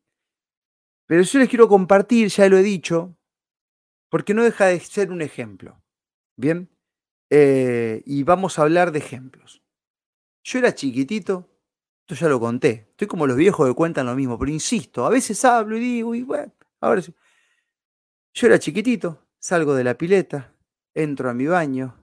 Pero 1.08 1.24
yo 1.24 1.40
les 1.40 1.50
quiero 1.50 1.68
compartir, 1.68 2.28
ya 2.30 2.48
lo 2.50 2.58
he 2.58 2.64
dicho, 2.64 3.18
porque 4.10 4.34
no 4.34 4.44
deja 4.44 4.68
de 4.68 4.80
ser 4.80 5.12
un 5.12 5.22
ejemplo. 5.22 5.82
Bien, 6.38 6.70
eh, 7.30 8.04
y 8.06 8.24
vamos 8.24 8.60
a 8.60 8.64
hablar 8.64 8.92
de 8.92 9.00
ejemplos. 9.00 9.64
Yo 10.44 10.60
era 10.60 10.76
chiquitito, 10.76 11.50
esto 12.02 12.16
ya 12.16 12.30
lo 12.30 12.40
conté, 12.40 12.88
estoy 12.92 13.08
como 13.08 13.26
los 13.26 13.38
viejos 13.38 13.68
que 13.68 13.74
cuentan 13.74 14.06
lo 14.06 14.16
mismo, 14.16 14.38
pero 14.38 14.52
insisto, 14.52 15.06
a 15.06 15.10
veces 15.10 15.44
hablo 15.46 15.78
y 15.78 15.80
digo, 15.80 16.14
y 16.14 16.22
bueno, 16.22 16.54
ahora 16.80 17.02
sí. 17.02 17.14
Yo 18.34 18.48
era 18.48 18.60
chiquitito, 18.60 19.26
salgo 19.40 19.74
de 19.74 19.84
la 19.84 19.98
pileta, 19.98 20.54
entro 20.94 21.30
a 21.30 21.34
mi 21.34 21.48
baño, 21.48 21.96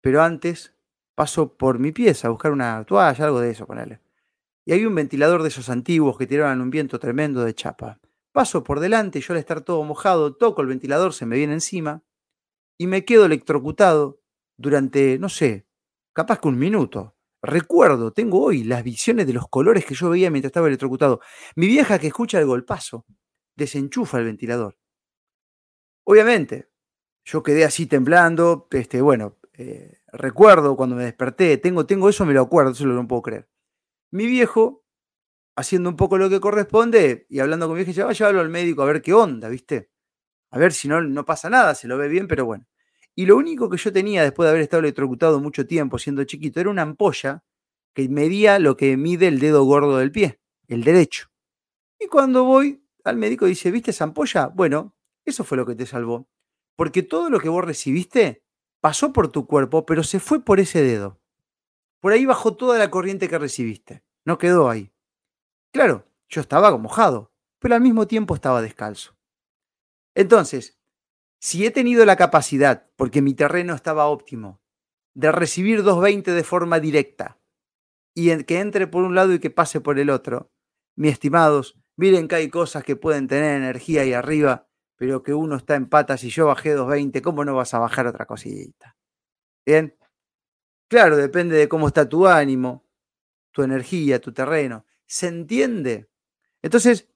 pero 0.00 0.22
antes 0.22 0.73
paso 1.14 1.56
por 1.56 1.78
mi 1.78 1.92
pieza 1.92 2.28
a 2.28 2.30
buscar 2.30 2.52
una 2.52 2.84
toalla, 2.84 3.24
algo 3.24 3.40
de 3.40 3.50
eso, 3.50 3.66
ponele. 3.66 4.00
Y 4.66 4.72
hay 4.72 4.86
un 4.86 4.94
ventilador 4.94 5.42
de 5.42 5.48
esos 5.48 5.68
antiguos 5.68 6.16
que 6.16 6.26
tiraban 6.26 6.60
un 6.60 6.70
viento 6.70 6.98
tremendo 6.98 7.44
de 7.44 7.54
chapa. 7.54 8.00
Paso 8.32 8.64
por 8.64 8.80
delante, 8.80 9.20
yo 9.20 9.34
al 9.34 9.38
estar 9.38 9.60
todo 9.60 9.82
mojado, 9.84 10.34
toco 10.34 10.62
el 10.62 10.68
ventilador, 10.68 11.12
se 11.12 11.26
me 11.26 11.36
viene 11.36 11.54
encima 11.54 12.02
y 12.78 12.86
me 12.86 13.04
quedo 13.04 13.26
electrocutado 13.26 14.20
durante, 14.56 15.18
no 15.18 15.28
sé, 15.28 15.66
capaz 16.12 16.40
que 16.40 16.48
un 16.48 16.58
minuto. 16.58 17.16
Recuerdo, 17.42 18.12
tengo 18.12 18.42
hoy 18.42 18.64
las 18.64 18.82
visiones 18.82 19.26
de 19.26 19.34
los 19.34 19.48
colores 19.48 19.84
que 19.84 19.94
yo 19.94 20.10
veía 20.10 20.30
mientras 20.30 20.48
estaba 20.48 20.66
electrocutado. 20.66 21.20
Mi 21.56 21.66
vieja 21.66 21.98
que 21.98 22.06
escucha 22.06 22.38
el 22.38 22.46
golpazo 22.46 23.04
desenchufa 23.56 24.18
el 24.18 24.24
ventilador. 24.24 24.78
Obviamente, 26.04 26.70
yo 27.24 27.42
quedé 27.42 27.64
así 27.64 27.86
temblando, 27.86 28.68
este, 28.70 29.00
bueno, 29.00 29.38
eh, 29.52 29.98
recuerdo 30.14 30.76
cuando 30.76 30.96
me 30.96 31.04
desperté, 31.04 31.58
tengo, 31.58 31.86
tengo 31.86 32.08
eso, 32.08 32.24
me 32.24 32.32
lo 32.32 32.42
acuerdo, 32.42 32.72
eso 32.72 32.86
no 32.86 32.94
lo 32.94 33.06
puedo 33.06 33.22
creer. 33.22 33.48
Mi 34.10 34.26
viejo, 34.26 34.84
haciendo 35.56 35.90
un 35.90 35.96
poco 35.96 36.18
lo 36.18 36.30
que 36.30 36.40
corresponde 36.40 37.26
y 37.28 37.40
hablando 37.40 37.66
con 37.66 37.74
mi 37.74 37.78
vieja, 37.78 37.90
dice, 37.90 38.04
vaya 38.04 38.10
a 38.12 38.30
llevarlo 38.30 38.40
al 38.40 38.48
médico 38.48 38.82
a 38.82 38.86
ver 38.86 39.02
qué 39.02 39.12
onda, 39.12 39.48
¿viste? 39.48 39.90
A 40.50 40.58
ver 40.58 40.72
si 40.72 40.88
no, 40.88 41.00
no 41.02 41.24
pasa 41.24 41.50
nada, 41.50 41.74
se 41.74 41.88
lo 41.88 41.98
ve 41.98 42.08
bien, 42.08 42.28
pero 42.28 42.44
bueno. 42.44 42.66
Y 43.16 43.26
lo 43.26 43.36
único 43.36 43.68
que 43.68 43.76
yo 43.76 43.92
tenía 43.92 44.22
después 44.22 44.46
de 44.46 44.50
haber 44.50 44.62
estado 44.62 44.80
electrocutado 44.80 45.40
mucho 45.40 45.66
tiempo 45.66 45.98
siendo 45.98 46.24
chiquito 46.24 46.60
era 46.60 46.70
una 46.70 46.82
ampolla 46.82 47.44
que 47.92 48.08
medía 48.08 48.58
lo 48.58 48.76
que 48.76 48.96
mide 48.96 49.28
el 49.28 49.38
dedo 49.38 49.64
gordo 49.64 49.98
del 49.98 50.12
pie, 50.12 50.40
el 50.68 50.82
derecho. 50.84 51.28
Y 51.98 52.06
cuando 52.06 52.44
voy 52.44 52.84
al 53.04 53.16
médico 53.16 53.46
dice, 53.46 53.70
¿viste 53.70 53.92
esa 53.92 54.04
ampolla? 54.04 54.48
Bueno, 54.48 54.96
eso 55.24 55.44
fue 55.44 55.56
lo 55.56 55.66
que 55.66 55.74
te 55.74 55.86
salvó. 55.86 56.28
Porque 56.76 57.02
todo 57.02 57.30
lo 57.30 57.38
que 57.38 57.48
vos 57.48 57.64
recibiste 57.64 58.43
pasó 58.84 59.14
por 59.14 59.28
tu 59.32 59.46
cuerpo, 59.46 59.86
pero 59.86 60.02
se 60.02 60.20
fue 60.20 60.44
por 60.44 60.60
ese 60.60 60.82
dedo. 60.82 61.18
Por 62.00 62.12
ahí 62.12 62.26
bajó 62.26 62.54
toda 62.54 62.78
la 62.78 62.90
corriente 62.90 63.30
que 63.30 63.38
recibiste. 63.38 64.04
No 64.26 64.36
quedó 64.36 64.68
ahí. 64.68 64.92
Claro, 65.72 66.06
yo 66.28 66.42
estaba 66.42 66.76
mojado, 66.76 67.32
pero 67.60 67.76
al 67.76 67.80
mismo 67.80 68.06
tiempo 68.06 68.34
estaba 68.34 68.60
descalzo. 68.60 69.16
Entonces, 70.14 70.78
si 71.40 71.64
he 71.64 71.70
tenido 71.70 72.04
la 72.04 72.16
capacidad, 72.16 72.90
porque 72.96 73.22
mi 73.22 73.32
terreno 73.32 73.72
estaba 73.72 74.04
óptimo, 74.04 74.60
de 75.14 75.32
recibir 75.32 75.82
220 75.82 76.32
de 76.32 76.44
forma 76.44 76.78
directa 76.78 77.40
y 78.14 78.44
que 78.44 78.60
entre 78.60 78.86
por 78.86 79.04
un 79.04 79.14
lado 79.14 79.32
y 79.32 79.38
que 79.38 79.48
pase 79.48 79.80
por 79.80 79.98
el 79.98 80.10
otro, 80.10 80.52
mis 80.94 81.12
estimados, 81.12 81.80
miren 81.96 82.28
que 82.28 82.34
hay 82.34 82.50
cosas 82.50 82.84
que 82.84 82.96
pueden 82.96 83.28
tener 83.28 83.56
energía 83.56 84.02
ahí 84.02 84.12
arriba, 84.12 84.68
pero 84.96 85.22
que 85.22 85.34
uno 85.34 85.56
está 85.56 85.74
en 85.74 85.88
patas 85.88 86.24
y 86.24 86.30
yo 86.30 86.46
bajé 86.46 86.72
220, 86.72 87.22
¿cómo 87.22 87.44
no 87.44 87.54
vas 87.54 87.74
a 87.74 87.78
bajar 87.78 88.06
otra 88.06 88.26
cosita? 88.26 88.96
Bien. 89.66 89.96
Claro, 90.88 91.16
depende 91.16 91.56
de 91.56 91.68
cómo 91.68 91.88
está 91.88 92.08
tu 92.08 92.26
ánimo, 92.26 92.84
tu 93.52 93.62
energía, 93.62 94.20
tu 94.20 94.32
terreno. 94.32 94.86
¿Se 95.06 95.28
entiende? 95.28 96.08
Entonces, 96.62 97.08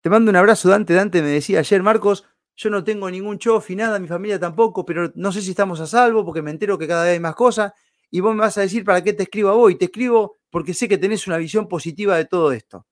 te 0.00 0.10
mando 0.10 0.30
un 0.30 0.36
abrazo, 0.36 0.68
Dante. 0.68 0.94
Dante 0.94 1.22
me 1.22 1.28
decía 1.28 1.58
ayer, 1.60 1.82
Marcos, 1.82 2.26
yo 2.56 2.70
no 2.70 2.82
tengo 2.84 3.10
ningún 3.10 3.38
chof 3.38 3.70
y 3.70 3.76
nada, 3.76 3.98
mi 3.98 4.08
familia 4.08 4.38
tampoco, 4.38 4.84
pero 4.84 5.12
no 5.14 5.32
sé 5.32 5.42
si 5.42 5.50
estamos 5.50 5.80
a 5.80 5.86
salvo 5.86 6.24
porque 6.24 6.42
me 6.42 6.50
entero 6.50 6.78
que 6.78 6.88
cada 6.88 7.04
vez 7.04 7.14
hay 7.14 7.20
más 7.20 7.34
cosas. 7.34 7.72
Y 8.10 8.20
vos 8.20 8.34
me 8.34 8.40
vas 8.40 8.58
a 8.58 8.62
decir 8.62 8.84
para 8.84 9.02
qué 9.02 9.12
te 9.12 9.24
escribo 9.24 9.50
a 9.50 9.54
vos. 9.54 9.70
Y 9.70 9.76
te 9.76 9.86
escribo 9.86 10.36
porque 10.50 10.74
sé 10.74 10.88
que 10.88 10.98
tenés 10.98 11.26
una 11.26 11.36
visión 11.36 11.68
positiva 11.68 12.16
de 12.16 12.24
todo 12.24 12.52
esto. 12.52 12.86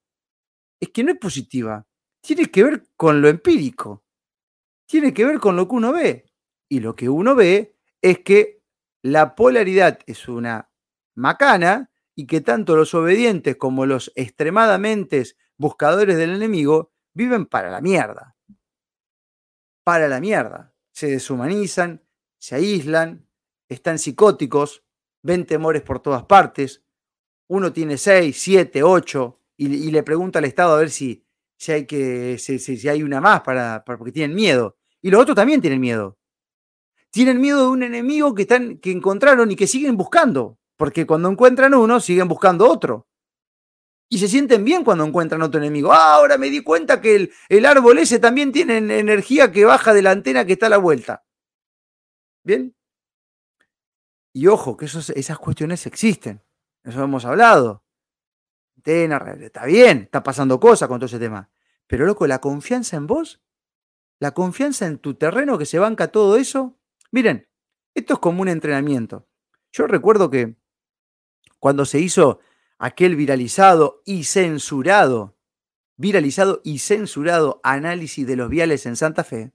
Es 0.80 0.90
que 0.90 1.02
no 1.04 1.12
es 1.12 1.18
positiva. 1.18 1.86
Tiene 2.20 2.46
que 2.46 2.64
ver 2.64 2.86
con 2.96 3.20
lo 3.22 3.28
empírico. 3.28 4.04
Tiene 4.86 5.12
que 5.12 5.24
ver 5.24 5.38
con 5.38 5.56
lo 5.56 5.68
que 5.68 5.74
uno 5.74 5.92
ve. 5.92 6.26
Y 6.68 6.80
lo 6.80 6.96
que 6.96 7.08
uno 7.08 7.34
ve 7.34 7.76
es 8.00 8.20
que 8.20 8.62
la 9.02 9.34
polaridad 9.34 9.98
es 10.06 10.28
una 10.28 10.70
macana 11.14 11.90
y 12.14 12.26
que 12.26 12.40
tanto 12.40 12.76
los 12.76 12.94
obedientes 12.94 13.56
como 13.56 13.86
los 13.86 14.12
extremadamente 14.16 15.24
buscadores 15.56 16.16
del 16.16 16.30
enemigo 16.30 16.92
viven 17.14 17.46
para 17.46 17.70
la 17.70 17.80
mierda 17.80 18.36
para 19.86 20.08
la 20.08 20.18
mierda. 20.18 20.74
Se 20.90 21.06
deshumanizan, 21.06 22.02
se 22.38 22.56
aíslan, 22.56 23.28
están 23.68 24.00
psicóticos, 24.00 24.82
ven 25.22 25.46
temores 25.46 25.82
por 25.82 26.00
todas 26.00 26.24
partes. 26.24 26.82
Uno 27.46 27.72
tiene 27.72 27.96
seis, 27.96 28.36
siete, 28.42 28.82
ocho 28.82 29.42
y, 29.56 29.92
le 29.92 30.02
pregunta 30.02 30.40
al 30.40 30.44
Estado 30.44 30.74
a 30.74 30.78
ver 30.78 30.90
si, 30.90 31.24
si 31.56 31.70
hay, 31.70 31.86
que, 31.86 32.36
si, 32.38 32.88
hay 32.88 33.04
una 33.04 33.20
más 33.20 33.42
para, 33.42 33.84
porque 33.84 34.10
tienen 34.10 34.34
miedo. 34.34 34.75
Y 35.02 35.10
los 35.10 35.20
otros 35.20 35.36
también 35.36 35.60
tienen 35.60 35.80
miedo. 35.80 36.18
Tienen 37.10 37.40
miedo 37.40 37.62
de 37.62 37.68
un 37.68 37.82
enemigo 37.82 38.34
que, 38.34 38.42
están, 38.42 38.78
que 38.78 38.90
encontraron 38.90 39.50
y 39.50 39.56
que 39.56 39.66
siguen 39.66 39.96
buscando, 39.96 40.58
porque 40.76 41.06
cuando 41.06 41.30
encuentran 41.30 41.74
uno, 41.74 42.00
siguen 42.00 42.28
buscando 42.28 42.68
otro 42.68 43.06
y 44.08 44.18
se 44.18 44.28
sienten 44.28 44.64
bien 44.64 44.84
cuando 44.84 45.04
encuentran 45.04 45.42
otro 45.42 45.60
enemigo. 45.60 45.92
Ah, 45.92 46.14
ahora 46.14 46.38
me 46.38 46.50
di 46.50 46.62
cuenta 46.62 47.00
que 47.00 47.16
el, 47.16 47.32
el, 47.48 47.66
árbol 47.66 47.98
ese 47.98 48.18
también 48.18 48.52
tiene 48.52 48.78
energía 48.78 49.50
que 49.50 49.64
baja 49.64 49.92
de 49.92 50.02
la 50.02 50.12
antena 50.12 50.44
que 50.44 50.52
está 50.52 50.66
a 50.66 50.70
la 50.70 50.78
vuelta. 50.78 51.24
¿Bien? 52.44 52.74
Y 54.32 54.46
ojo, 54.46 54.76
que 54.76 54.84
esas 54.84 55.38
cuestiones 55.38 55.86
existen. 55.86 56.42
Eso 56.84 57.02
hemos 57.02 57.24
hablado. 57.24 57.82
Antena, 58.76 59.16
está 59.40 59.64
bien, 59.64 60.02
está 60.02 60.22
pasando 60.22 60.60
cosas 60.60 60.88
con 60.88 61.00
todo 61.00 61.06
ese 61.06 61.18
tema. 61.18 61.50
Pero 61.86 62.06
loco, 62.06 62.26
la 62.26 62.40
confianza 62.40 62.96
en 62.96 63.06
vos, 63.06 63.42
la 64.18 64.32
confianza 64.32 64.86
en 64.86 64.98
tu 64.98 65.14
terreno 65.14 65.58
que 65.58 65.66
se 65.66 65.78
banca 65.78 66.08
todo 66.08 66.36
eso. 66.36 66.78
Miren, 67.10 67.48
esto 67.94 68.14
es 68.14 68.20
como 68.20 68.42
un 68.42 68.48
entrenamiento. 68.48 69.28
Yo 69.72 69.86
recuerdo 69.86 70.30
que 70.30 70.56
cuando 71.58 71.84
se 71.84 72.00
hizo 72.00 72.40
aquel 72.78 73.16
viralizado 73.16 74.02
y 74.04 74.24
censurado, 74.24 75.36
viralizado 75.96 76.60
y 76.64 76.78
censurado 76.78 77.60
análisis 77.62 78.26
de 78.26 78.36
los 78.36 78.48
viales 78.48 78.86
en 78.86 78.96
Santa 78.96 79.24
Fe, 79.24 79.52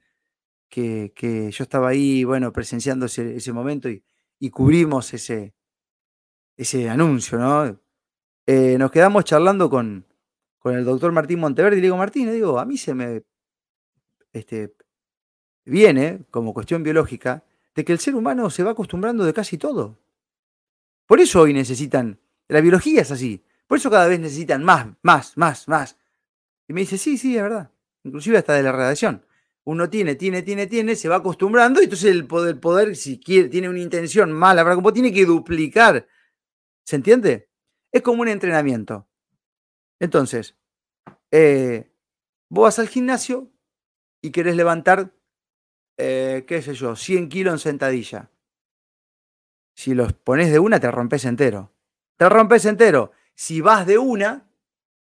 que, 0.70 1.12
yo 1.52 1.64
estaba 1.64 1.90
ahí, 1.90 2.24
bueno, 2.24 2.54
presenciando 2.54 3.06
ese, 3.06 3.54
momento 3.54 3.90
y, 3.90 4.50
cubrimos 4.50 5.14
ese, 5.14 5.54
ese 6.56 6.90
anuncio, 6.90 7.38
¿no? 7.38 7.80
Eh, 8.48 8.78
nos 8.80 8.92
quedamos 8.92 9.24
charlando 9.26 9.70
con, 9.70 10.08
con 10.58 10.76
el 10.76 10.86
doctor 10.86 11.12
Martín 11.12 11.40
Monteverde 11.40 11.78
y 11.78 11.82
le 11.82 11.88
digo, 11.88 11.98
Martín, 11.98 12.32
digo, 12.32 12.60
a 12.60 12.66
mí 12.66 12.78
se 12.78 12.94
me 12.94 13.24
este, 14.34 14.76
viene, 15.66 16.26
como 16.32 16.54
cuestión 16.54 16.84
biológica, 16.84 17.44
de 17.76 17.86
que 17.86 17.94
el 17.94 18.00
ser 18.00 18.16
humano 18.16 18.50
se 18.50 18.64
va 18.64 18.72
acostumbrando 18.72 19.24
de 19.24 19.34
casi 19.34 19.58
todo. 19.58 19.98
Por 21.06 21.20
eso 21.20 21.42
hoy 21.42 21.54
necesitan 21.54 22.20
la 22.52 22.60
biología 22.60 23.02
es 23.02 23.12
así. 23.12 23.46
Por 23.66 23.78
eso 23.78 23.90
cada 23.90 24.08
vez 24.08 24.20
necesitan 24.20 24.62
más, 24.62 24.88
más, 25.04 25.38
más, 25.38 25.70
más. 25.70 25.98
Y 26.68 26.74
me 26.74 26.82
dice, 26.82 26.98
sí, 26.98 27.18
sí, 27.18 27.38
es 27.38 27.44
verdad. 27.44 27.72
Inclusive 28.04 28.40
hasta 28.40 28.54
de 28.56 28.64
la 28.64 28.74
radiación. 28.74 29.26
Uno 29.64 29.90
tiene, 29.90 30.16
tiene, 30.16 30.42
tiene, 30.42 30.68
tiene, 30.68 30.98
se 30.98 31.08
va 31.08 31.18
acostumbrando 31.18 31.80
y 31.80 31.86
entonces 31.86 32.12
el 32.12 32.28
poder, 32.28 32.60
poder 32.60 32.98
si 32.98 33.22
quiere, 33.22 33.48
tiene 33.48 33.70
una 33.70 33.80
intención 33.80 34.34
mala, 34.34 34.66
como 34.76 34.92
tiene 34.92 35.14
que 35.14 35.26
duplicar. 35.26 36.06
¿Se 36.84 36.98
entiende? 36.98 37.50
Es 37.90 38.02
como 38.02 38.22
un 38.22 38.28
entrenamiento. 38.28 39.08
Entonces, 39.98 40.58
eh, 41.32 41.90
vos 42.50 42.64
vas 42.64 42.80
al 42.80 42.90
gimnasio 42.90 43.50
y 44.22 44.32
querés 44.32 44.56
levantar, 44.56 45.12
eh, 45.98 46.46
qué 46.48 46.62
sé 46.62 46.74
yo, 46.74 46.96
100 46.96 47.30
kilos 47.30 47.54
en 47.54 47.60
sentadilla. 47.60 48.30
Si 49.76 49.94
los 49.94 50.14
pones 50.14 50.52
de 50.52 50.60
una, 50.60 50.80
te 50.80 50.92
rompes 50.92 51.26
entero 51.26 51.72
te 52.22 52.30
rompes 52.30 52.66
entero. 52.66 53.14
Si 53.34 53.62
vas 53.62 53.88
de 53.88 53.98
una 53.98 54.48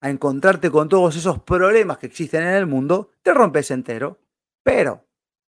a 0.01 0.09
encontrarte 0.09 0.69
con 0.69 0.89
todos 0.89 1.15
esos 1.15 1.39
problemas 1.39 1.97
que 1.97 2.07
existen 2.07 2.41
en 2.41 2.55
el 2.55 2.65
mundo, 2.65 3.11
te 3.21 3.33
rompes 3.33 3.71
entero. 3.71 4.19
Pero 4.63 5.07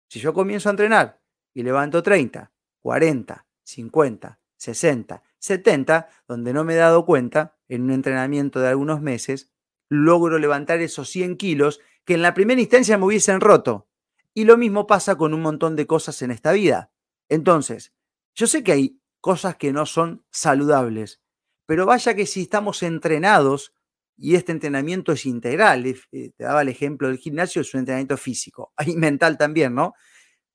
si 0.08 0.22
yo 0.22 0.34
comienzo 0.34 0.70
a 0.70 0.72
entrenar 0.72 1.20
y 1.54 1.64
levanto 1.64 2.02
30, 2.02 2.50
40, 2.80 3.46
50, 3.62 4.40
60, 4.56 5.24
70, 5.38 6.10
donde 6.30 6.54
no 6.54 6.64
me 6.64 6.76
he 6.76 6.78
dado 6.78 7.06
cuenta, 7.06 7.58
en 7.68 7.82
un 7.82 7.92
entrenamiento 7.92 8.62
de 8.62 8.70
algunos 8.70 9.02
meses, 9.02 9.52
logro 9.90 10.40
levantar 10.40 10.80
esos 10.80 11.10
100 11.10 11.36
kilos 11.36 11.82
que 12.10 12.16
en 12.16 12.24
la 12.24 12.34
primera 12.34 12.60
instancia 12.60 12.98
me 12.98 13.06
hubiesen 13.06 13.40
roto. 13.40 13.88
Y 14.34 14.46
lo 14.46 14.58
mismo 14.58 14.88
pasa 14.88 15.16
con 15.16 15.32
un 15.36 15.44
montón 15.44 15.76
de 15.76 15.86
cosas 15.86 16.24
en 16.24 16.32
esta 16.32 16.52
vida. 16.54 16.92
Entonces, 17.30 17.94
yo 18.34 18.48
sé 18.48 18.64
que 18.64 18.72
hay 18.72 19.00
cosas 19.22 19.58
que 19.58 19.72
no 19.72 19.86
son 19.86 20.26
saludables, 20.32 21.22
pero 21.68 21.86
vaya 21.86 22.16
que 22.16 22.26
si 22.26 22.42
estamos 22.42 22.82
entrenados, 22.82 23.76
y 24.18 24.34
este 24.34 24.52
entrenamiento 24.52 25.12
es 25.12 25.28
integral, 25.28 25.86
eh, 25.86 26.00
te 26.36 26.44
daba 26.44 26.64
el 26.64 26.70
ejemplo 26.70 27.10
del 27.10 27.20
gimnasio, 27.20 27.62
es 27.62 27.72
un 27.76 27.82
entrenamiento 27.82 28.18
físico, 28.18 28.74
y 28.88 28.96
mental 28.96 29.38
también, 29.38 29.76
¿no? 29.76 29.94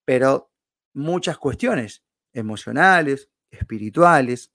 Pero 0.05 0.51
muchas 0.93 1.39
cuestiones 1.39 2.03
emocionales, 2.33 3.31
espirituales 3.53 4.51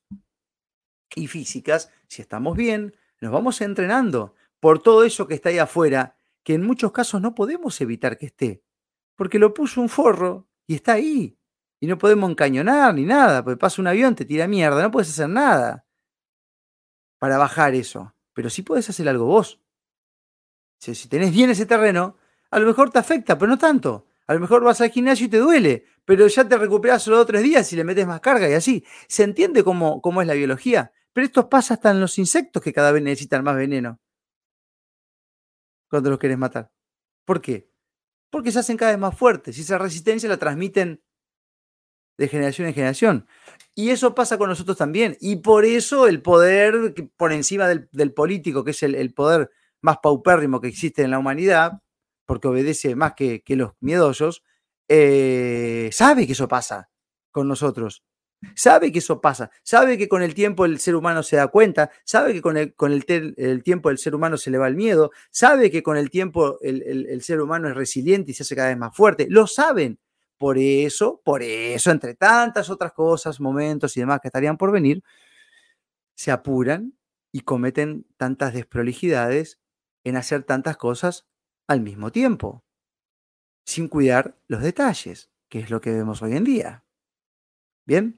y 1.15 1.27
físicas, 1.27 1.93
si 2.09 2.21
estamos 2.21 2.57
bien, 2.57 2.93
nos 3.21 3.31
vamos 3.31 3.61
entrenando 3.61 4.35
por 4.59 4.83
todo 4.83 5.05
eso 5.05 5.29
que 5.29 5.35
está 5.35 5.47
ahí 5.47 5.59
afuera, 5.59 6.17
que 6.49 6.55
en 6.55 6.65
muchos 6.65 6.91
casos 6.91 7.21
no 7.21 7.35
podemos 7.35 7.79
evitar 7.79 8.17
que 8.17 8.25
esté, 8.25 8.63
porque 9.15 9.37
lo 9.37 9.53
puso 9.53 9.81
un 9.81 9.87
forro 9.87 10.49
y 10.65 10.73
está 10.73 10.93
ahí. 10.93 11.37
Y 11.79 11.85
no 11.85 11.99
podemos 11.99 12.27
encañonar 12.27 12.95
ni 12.95 13.05
nada, 13.05 13.43
porque 13.43 13.59
pasa 13.59 13.79
un 13.83 13.87
avión, 13.87 14.15
te 14.15 14.25
tira 14.25 14.47
mierda, 14.47 14.81
no 14.81 14.89
puedes 14.89 15.11
hacer 15.11 15.29
nada 15.29 15.85
para 17.19 17.37
bajar 17.37 17.75
eso, 17.75 18.15
pero 18.33 18.49
sí 18.49 18.63
puedes 18.63 18.89
hacer 18.89 19.07
algo 19.07 19.25
vos. 19.25 19.61
Si, 20.79 21.07
tenés 21.07 21.31
bien 21.31 21.51
ese 21.51 21.67
terreno, 21.67 22.17
a 22.49 22.57
lo 22.57 22.65
mejor 22.65 22.89
te 22.89 22.97
afecta, 22.97 23.37
pero 23.37 23.51
no 23.51 23.59
tanto. 23.59 24.07
A 24.25 24.33
lo 24.33 24.39
mejor 24.39 24.63
vas 24.63 24.81
al 24.81 24.89
gimnasio 24.89 25.27
y 25.27 25.29
te 25.29 25.37
duele, 25.37 25.85
pero 26.03 26.25
ya 26.25 26.49
te 26.49 26.57
recuperas 26.57 27.03
solo 27.03 27.17
dos 27.17 27.27
tres 27.27 27.43
días 27.43 27.71
y 27.71 27.75
le 27.75 27.83
metes 27.83 28.07
más 28.07 28.21
carga 28.21 28.49
y 28.49 28.53
así. 28.53 28.83
Se 29.07 29.21
entiende 29.21 29.63
cómo, 29.63 30.01
cómo 30.01 30.23
es 30.23 30.27
la 30.27 30.33
biología. 30.33 30.93
Pero 31.13 31.27
esto 31.27 31.47
pasa 31.47 31.75
hasta 31.75 31.91
en 31.91 31.99
los 31.99 32.17
insectos 32.17 32.63
que 32.63 32.73
cada 32.73 32.91
vez 32.91 33.03
necesitan 33.03 33.43
más 33.43 33.55
veneno 33.55 33.99
cuando 35.89 36.09
los 36.09 36.19
quieres 36.19 36.37
matar. 36.37 36.71
¿Por 37.25 37.41
qué? 37.41 37.69
Porque 38.29 38.51
se 38.51 38.59
hacen 38.59 38.77
cada 38.77 38.91
vez 38.91 38.99
más 38.99 39.17
fuertes 39.17 39.57
y 39.57 39.61
esa 39.61 39.77
resistencia 39.77 40.29
la 40.29 40.37
transmiten 40.37 41.01
de 42.17 42.27
generación 42.27 42.67
en 42.67 42.73
generación. 42.73 43.27
Y 43.73 43.91
eso 43.91 44.13
pasa 44.13 44.37
con 44.37 44.49
nosotros 44.49 44.77
también. 44.77 45.17
Y 45.21 45.37
por 45.37 45.63
eso 45.65 46.05
el 46.07 46.21
poder 46.21 46.93
por 47.15 47.31
encima 47.31 47.67
del, 47.67 48.13
político, 48.13 48.63
que 48.63 48.71
es 48.71 48.83
el, 48.83 49.13
poder 49.13 49.49
más 49.81 49.99
paupérrimo 50.03 50.59
que 50.59 50.67
existe 50.67 51.01
en 51.01 51.11
la 51.11 51.19
humanidad, 51.19 51.81
porque 52.25 52.49
obedece 52.49 52.95
más 52.95 53.13
que, 53.13 53.41
los 53.47 53.71
miedosos, 53.79 54.43
eh, 54.89 55.89
sabe 55.93 56.27
que 56.27 56.33
eso 56.33 56.47
pasa 56.47 56.89
con 57.31 57.47
nosotros. 57.47 58.03
Sabe 58.55 58.91
que 58.91 58.99
eso 58.99 59.19
pasa, 59.19 59.51
sabe 59.63 59.97
que 59.97 60.07
con 60.07 60.23
el 60.23 60.33
tiempo 60.33 60.63
el 60.63 60.79
ser 60.79 60.95
humano 60.95 61.23
se 61.23 61.35
da 61.35 61.47
cuenta, 61.47 61.91
sabe 62.05 62.33
que 62.33 62.41
con 62.41 62.55
el, 62.55 62.73
con 62.73 62.93
el, 62.93 63.03
tiempo 63.63 63.89
el 63.89 63.97
ser 63.97 64.15
humano 64.15 64.37
se 64.37 64.49
le 64.49 64.57
va 64.57 64.67
el 64.67 64.75
miedo, 64.75 65.11
sabe 65.29 65.69
que 65.69 65.83
con 65.83 65.97
el 65.97 66.09
tiempo 66.09 66.57
el, 66.61 67.21
ser 67.21 67.41
humano 67.41 67.67
es 67.67 67.75
resiliente 67.75 68.31
y 68.31 68.33
se 68.33 68.43
hace 68.43 68.55
cada 68.55 68.69
vez 68.69 68.77
más 68.77 68.95
fuerte, 68.95 69.27
lo 69.29 69.45
saben. 69.47 69.99
Por 70.37 70.57
eso, 70.57 71.21
por 71.25 71.43
eso, 71.43 71.91
entre 71.91 72.15
tantas 72.15 72.69
otras 72.69 72.93
cosas, 72.93 73.41
momentos 73.41 73.97
y 73.97 73.99
demás 73.99 74.21
que 74.21 74.29
estarían 74.29 74.57
por 74.57 74.71
venir, 74.71 75.03
se 76.15 76.31
apuran 76.31 76.93
y 77.33 77.41
cometen 77.41 78.05
tantas 78.15 78.53
desprolijidades 78.53 79.59
en 80.05 80.15
hacer 80.15 80.43
tantas 80.43 80.77
cosas 80.77 81.27
al 81.67 81.81
mismo 81.81 82.11
tiempo, 82.11 82.63
sin 83.65 83.89
cuidar 83.89 84.37
los 84.47 84.61
detalles, 84.61 85.29
que 85.49 85.59
es 85.59 85.69
lo 85.69 85.81
que 85.81 85.91
vemos 85.91 86.21
hoy 86.21 86.37
en 86.37 86.45
día. 86.45 86.85
Bien, 87.85 88.15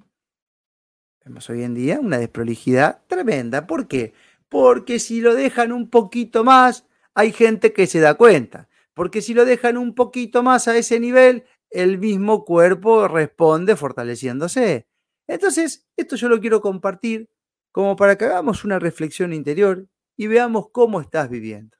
Vemos 1.23 1.49
hoy 1.51 1.63
en 1.63 1.75
día 1.75 1.99
una 1.99 2.17
desprolijidad 2.17 3.03
tremenda. 3.07 3.67
¿Por 3.67 3.87
qué? 3.87 4.13
Porque 4.49 4.97
si 4.97 5.21
lo 5.21 5.35
dejan 5.35 5.71
un 5.71 5.89
poquito 5.89 6.43
más, 6.43 6.87
hay 7.13 7.31
gente 7.31 7.73
que 7.73 7.85
se 7.85 7.99
da 7.99 8.15
cuenta. 8.15 8.69
Porque 8.93 9.21
si 9.21 9.33
lo 9.33 9.45
dejan 9.45 9.77
un 9.77 9.93
poquito 9.93 10.41
más 10.41 10.67
a 10.67 10.75
ese 10.75 10.99
nivel, 10.99 11.45
el 11.69 11.99
mismo 11.99 12.43
cuerpo 12.43 13.07
responde 13.07 13.75
fortaleciéndose. 13.75 14.87
Entonces, 15.27 15.87
esto 15.95 16.15
yo 16.15 16.27
lo 16.27 16.41
quiero 16.41 16.59
compartir 16.59 17.29
como 17.71 17.95
para 17.95 18.17
que 18.17 18.25
hagamos 18.25 18.65
una 18.65 18.79
reflexión 18.79 19.31
interior 19.31 19.87
y 20.17 20.27
veamos 20.27 20.71
cómo 20.71 21.01
estás 21.01 21.29
viviendo. 21.29 21.77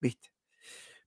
¿Viste? 0.00 0.28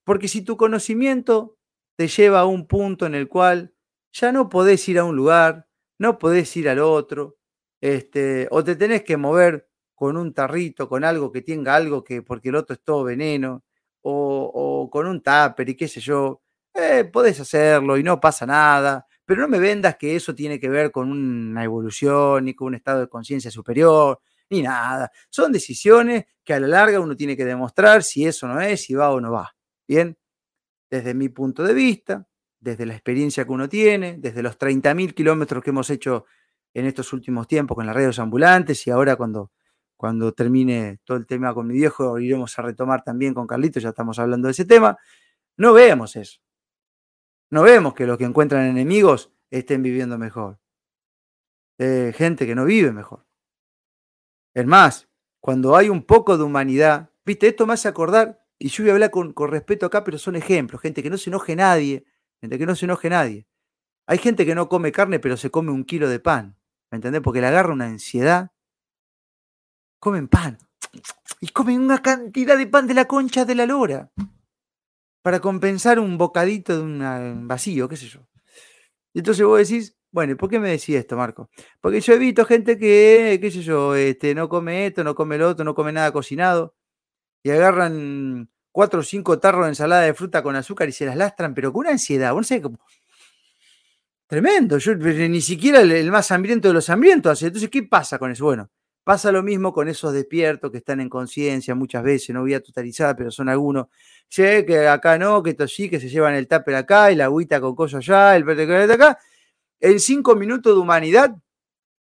Porque 0.03 0.27
si 0.27 0.41
tu 0.41 0.57
conocimiento 0.57 1.57
te 1.95 2.07
lleva 2.07 2.41
a 2.41 2.45
un 2.45 2.67
punto 2.67 3.05
en 3.05 3.15
el 3.15 3.27
cual 3.27 3.73
ya 4.11 4.31
no 4.31 4.49
podés 4.49 4.87
ir 4.89 4.99
a 4.99 5.05
un 5.05 5.15
lugar, 5.15 5.67
no 5.97 6.19
podés 6.19 6.55
ir 6.57 6.69
al 6.69 6.79
otro, 6.79 7.36
este, 7.81 8.47
o 8.51 8.63
te 8.63 8.75
tenés 8.75 9.03
que 9.03 9.17
mover 9.17 9.67
con 9.95 10.17
un 10.17 10.33
tarrito, 10.33 10.87
con 10.87 11.03
algo 11.03 11.31
que 11.31 11.41
tenga 11.41 11.75
algo 11.75 12.03
que, 12.03 12.21
porque 12.21 12.49
el 12.49 12.55
otro 12.55 12.75
es 12.75 12.81
todo 12.83 13.03
veneno, 13.03 13.63
o, 14.01 14.89
con 14.91 15.07
un 15.07 15.21
tupper 15.21 15.69
y 15.69 15.75
qué 15.75 15.87
sé 15.87 15.99
yo, 15.99 16.41
eh, 16.73 17.05
podés 17.05 17.39
hacerlo 17.39 17.97
y 17.97 18.03
no 18.03 18.19
pasa 18.19 18.45
nada, 18.45 19.05
pero 19.25 19.41
no 19.41 19.47
me 19.47 19.59
vendas 19.59 19.97
que 19.97 20.15
eso 20.15 20.33
tiene 20.33 20.59
que 20.59 20.69
ver 20.69 20.91
con 20.91 21.11
una 21.11 21.63
evolución, 21.63 22.45
ni 22.45 22.53
con 22.53 22.67
un 22.67 22.75
estado 22.75 23.01
de 23.01 23.09
conciencia 23.09 23.51
superior, 23.51 24.21
ni 24.49 24.61
nada. 24.61 25.11
Son 25.29 25.51
decisiones 25.51 26.25
que 26.43 26.53
a 26.53 26.59
la 26.59 26.67
larga 26.67 26.99
uno 26.99 27.15
tiene 27.15 27.35
que 27.35 27.43
demostrar 27.43 28.03
si 28.03 28.25
eso 28.25 28.47
no 28.47 28.61
es, 28.61 28.83
si 28.83 28.93
va 28.93 29.11
o 29.11 29.19
no 29.19 29.31
va. 29.31 29.53
Bien, 29.87 30.17
desde 30.89 31.13
mi 31.13 31.29
punto 31.29 31.63
de 31.63 31.73
vista, 31.73 32.27
desde 32.59 32.85
la 32.85 32.93
experiencia 32.93 33.45
que 33.45 33.51
uno 33.51 33.67
tiene, 33.67 34.17
desde 34.17 34.41
los 34.41 34.57
30.000 34.57 35.13
kilómetros 35.13 35.63
que 35.63 35.71
hemos 35.71 35.89
hecho 35.89 36.25
en 36.79 36.85
estos 36.85 37.11
últimos 37.11 37.47
tiempos 37.47 37.73
con 37.73 37.87
las 37.87 37.95
redes 37.95 38.19
ambulantes 38.19 38.85
y 38.85 38.91
ahora 38.91 39.15
cuando, 39.15 39.51
cuando 39.95 40.31
termine 40.31 40.99
todo 41.03 41.17
el 41.17 41.25
tema 41.25 41.51
con 41.55 41.65
mi 41.65 41.73
viejo 41.73 42.19
iremos 42.19 42.57
a 42.59 42.61
retomar 42.61 43.03
también 43.03 43.33
con 43.33 43.47
Carlito, 43.47 43.79
ya 43.79 43.89
estamos 43.89 44.19
hablando 44.19 44.47
de 44.47 44.51
ese 44.51 44.63
tema, 44.63 44.95
no 45.57 45.73
vemos 45.73 46.15
eso. 46.15 46.39
No 47.49 47.63
vemos 47.63 47.95
que 47.95 48.05
los 48.05 48.19
que 48.19 48.25
encuentran 48.25 48.67
enemigos 48.67 49.31
estén 49.49 49.81
viviendo 49.81 50.19
mejor. 50.19 50.59
Eh, 51.79 52.13
gente 52.15 52.45
que 52.45 52.53
no 52.53 52.63
vive 52.63 52.91
mejor. 52.91 53.25
Es 54.53 54.67
más, 54.67 55.09
cuando 55.39 55.75
hay 55.75 55.89
un 55.89 56.03
poco 56.03 56.37
de 56.37 56.43
humanidad, 56.43 57.09
viste, 57.25 57.47
esto 57.47 57.65
me 57.65 57.73
hace 57.73 57.87
acordar, 57.87 58.45
y 58.59 58.67
yo 58.67 58.83
voy 58.83 58.91
a 58.91 58.93
hablar 58.93 59.09
con, 59.09 59.33
con 59.33 59.49
respeto 59.49 59.87
acá, 59.87 60.03
pero 60.03 60.19
son 60.19 60.35
ejemplos, 60.35 60.79
gente 60.79 61.01
que 61.01 61.09
no 61.09 61.17
se 61.17 61.31
enoje 61.31 61.55
nadie, 61.55 62.05
gente 62.39 62.59
que 62.59 62.67
no 62.67 62.75
se 62.75 62.85
enoje 62.85 63.09
nadie. 63.09 63.47
Hay 64.05 64.19
gente 64.19 64.45
que 64.45 64.53
no 64.53 64.69
come 64.69 64.91
carne, 64.91 65.19
pero 65.19 65.37
se 65.37 65.49
come 65.49 65.71
un 65.71 65.83
kilo 65.83 66.07
de 66.07 66.19
pan. 66.19 66.56
¿Me 66.91 66.97
entendés? 66.97 67.21
Porque 67.21 67.41
le 67.41 67.47
agarra 67.47 67.73
una 67.73 67.85
ansiedad. 67.85 68.51
Comen 69.99 70.27
pan. 70.27 70.57
Y 71.41 71.49
comen 71.49 71.81
una 71.81 72.01
cantidad 72.01 72.57
de 72.57 72.67
pan 72.67 72.87
de 72.87 72.93
la 72.93 73.05
concha 73.05 73.45
de 73.45 73.55
la 73.55 73.65
lora. 73.65 74.11
Para 75.21 75.39
compensar 75.39 75.99
un 75.99 76.17
bocadito 76.17 76.77
de 76.77 76.83
un 76.83 77.47
vacío, 77.47 77.89
qué 77.89 77.97
sé 77.97 78.07
yo. 78.07 78.21
Y 79.13 79.19
entonces 79.19 79.45
vos 79.45 79.59
decís, 79.59 79.97
bueno, 80.11 80.37
¿por 80.37 80.49
qué 80.49 80.59
me 80.59 80.69
decís 80.69 80.95
esto, 80.95 81.17
Marco? 81.17 81.49
Porque 81.81 82.01
yo 82.01 82.13
he 82.13 82.17
visto 82.17 82.45
gente 82.45 82.77
que, 82.77 83.37
qué 83.41 83.51
sé 83.51 83.61
yo, 83.61 83.95
este, 83.95 84.33
no 84.33 84.47
come 84.47 84.87
esto, 84.87 85.03
no 85.03 85.15
come 85.15 85.37
lo 85.37 85.49
otro, 85.49 85.65
no 85.65 85.75
come 85.75 85.91
nada 85.91 86.11
cocinado. 86.11 86.75
Y 87.43 87.49
agarran 87.51 88.49
cuatro 88.71 89.01
o 89.01 89.03
cinco 89.03 89.39
tarros 89.39 89.65
de 89.65 89.69
ensalada 89.69 90.03
de 90.03 90.13
fruta 90.13 90.43
con 90.43 90.55
azúcar 90.55 90.87
y 90.89 90.91
se 90.91 91.05
las 91.05 91.17
lastran, 91.17 91.53
pero 91.53 91.73
con 91.73 91.81
una 91.81 91.91
ansiedad. 91.91 92.31
Vos 92.33 92.41
no 92.41 92.43
sé 92.43 92.61
cómo 92.61 92.79
Tremendo, 94.27 94.77
yo 94.77 94.93
ni 94.95 95.39
siquiera 95.39 95.79
el, 95.79 96.11
más 96.11 96.31
hambriento 96.31 96.67
de 96.67 96.73
los 96.73 96.89
hambrientos 96.89 97.31
hace. 97.31 97.47
Entonces, 97.47 97.69
¿qué 97.69 97.83
pasa 97.83 98.19
con 98.19 98.29
eso? 98.29 98.43
Bueno, 98.43 98.69
pasa 99.05 99.31
lo 99.31 99.41
mismo 99.41 99.71
con 99.71 99.87
esos 99.87 100.11
despiertos 100.11 100.69
que 100.69 100.79
están 100.79 100.99
en 100.99 101.07
conciencia 101.07 101.73
muchas 101.75 102.03
veces, 102.03 102.31
no 102.35 102.41
voy 102.41 102.53
a 102.53 102.61
totalizar, 102.61 103.15
pero 103.15 103.31
son 103.31 103.47
algunos. 103.47 103.87
Sé 104.27 104.65
que 104.65 104.85
acá 104.89 105.17
no, 105.17 105.41
que 105.41 105.51
esto 105.51 105.65
sí, 105.65 105.89
que 105.89 106.01
se 106.01 106.09
llevan 106.09 106.35
el 106.35 106.45
tupper 106.45 106.75
acá 106.75 107.09
y 107.09 107.15
la 107.15 107.25
agüita 107.25 107.61
con 107.61 107.73
cosas 107.73 107.99
allá, 107.99 108.35
el 108.35 108.43
verde 108.43 108.65
de 108.65 108.93
acá. 108.93 109.17
En 109.79 109.99
cinco 110.01 110.35
minutos 110.35 110.75
de 110.75 110.81
humanidad 110.81 111.37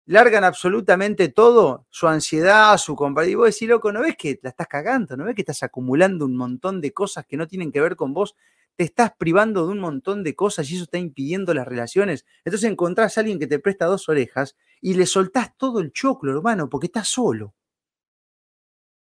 largan 0.07 0.43
absolutamente 0.43 1.29
todo, 1.29 1.87
su 1.91 2.09
ansiedad, 2.09 2.77
su 2.79 2.97
compra. 2.97 3.27
Y 3.27 3.35
vos 3.37 3.47
decís, 3.47 3.69
loco, 3.69 3.93
¿no 3.93 4.01
ves 4.01 4.17
que 4.17 4.41
la 4.43 4.51
estás 4.51 4.67
cagando? 4.67 5.17
¿No 5.17 5.25
ves 5.25 5.37
que 5.37 5.43
estás 5.43 5.63
acumulando 5.63 6.25
un 6.25 6.37
montón 6.37 6.81
de 6.81 6.93
cosas 6.93 7.27
que 7.27 7.37
no 7.37 7.47
tienen 7.47 7.71
que 7.71 7.81
ver 7.81 7.95
con 7.95 8.13
vos? 8.15 8.35
Te 8.79 8.85
estás 8.85 9.11
privando 9.19 9.67
de 9.67 9.73
un 9.73 9.81
montón 9.81 10.23
de 10.23 10.37
cosas 10.37 10.71
y 10.71 10.77
eso 10.77 10.85
está 10.85 10.99
impidiendo 10.99 11.53
las 11.53 11.67
relaciones. 11.67 12.25
Entonces 12.45 12.71
encontrás 12.71 13.19
a 13.19 13.23
alguien 13.23 13.41
que 13.41 13.49
te 13.49 13.59
presta 13.59 13.87
dos 13.87 14.09
orejas 14.09 14.55
y 14.81 14.95
le 14.95 15.05
soltás 15.05 15.57
todo 15.57 15.81
el 15.81 15.91
choclo, 15.91 16.31
hermano, 16.31 16.71
porque 16.71 16.87
estás 16.87 17.09
solo. 17.09 17.57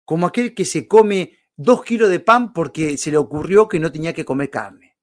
Como 0.06 0.26
aquel 0.26 0.54
que 0.54 0.64
se 0.64 0.88
come 0.88 1.36
dos 1.54 1.84
kilos 1.84 2.08
de 2.08 2.18
pan 2.18 2.54
porque 2.54 2.96
se 2.96 3.10
le 3.10 3.18
ocurrió 3.18 3.68
que 3.68 3.78
no 3.78 3.92
tenía 3.92 4.14
que 4.14 4.24
comer 4.24 4.48
carne. 4.48 4.96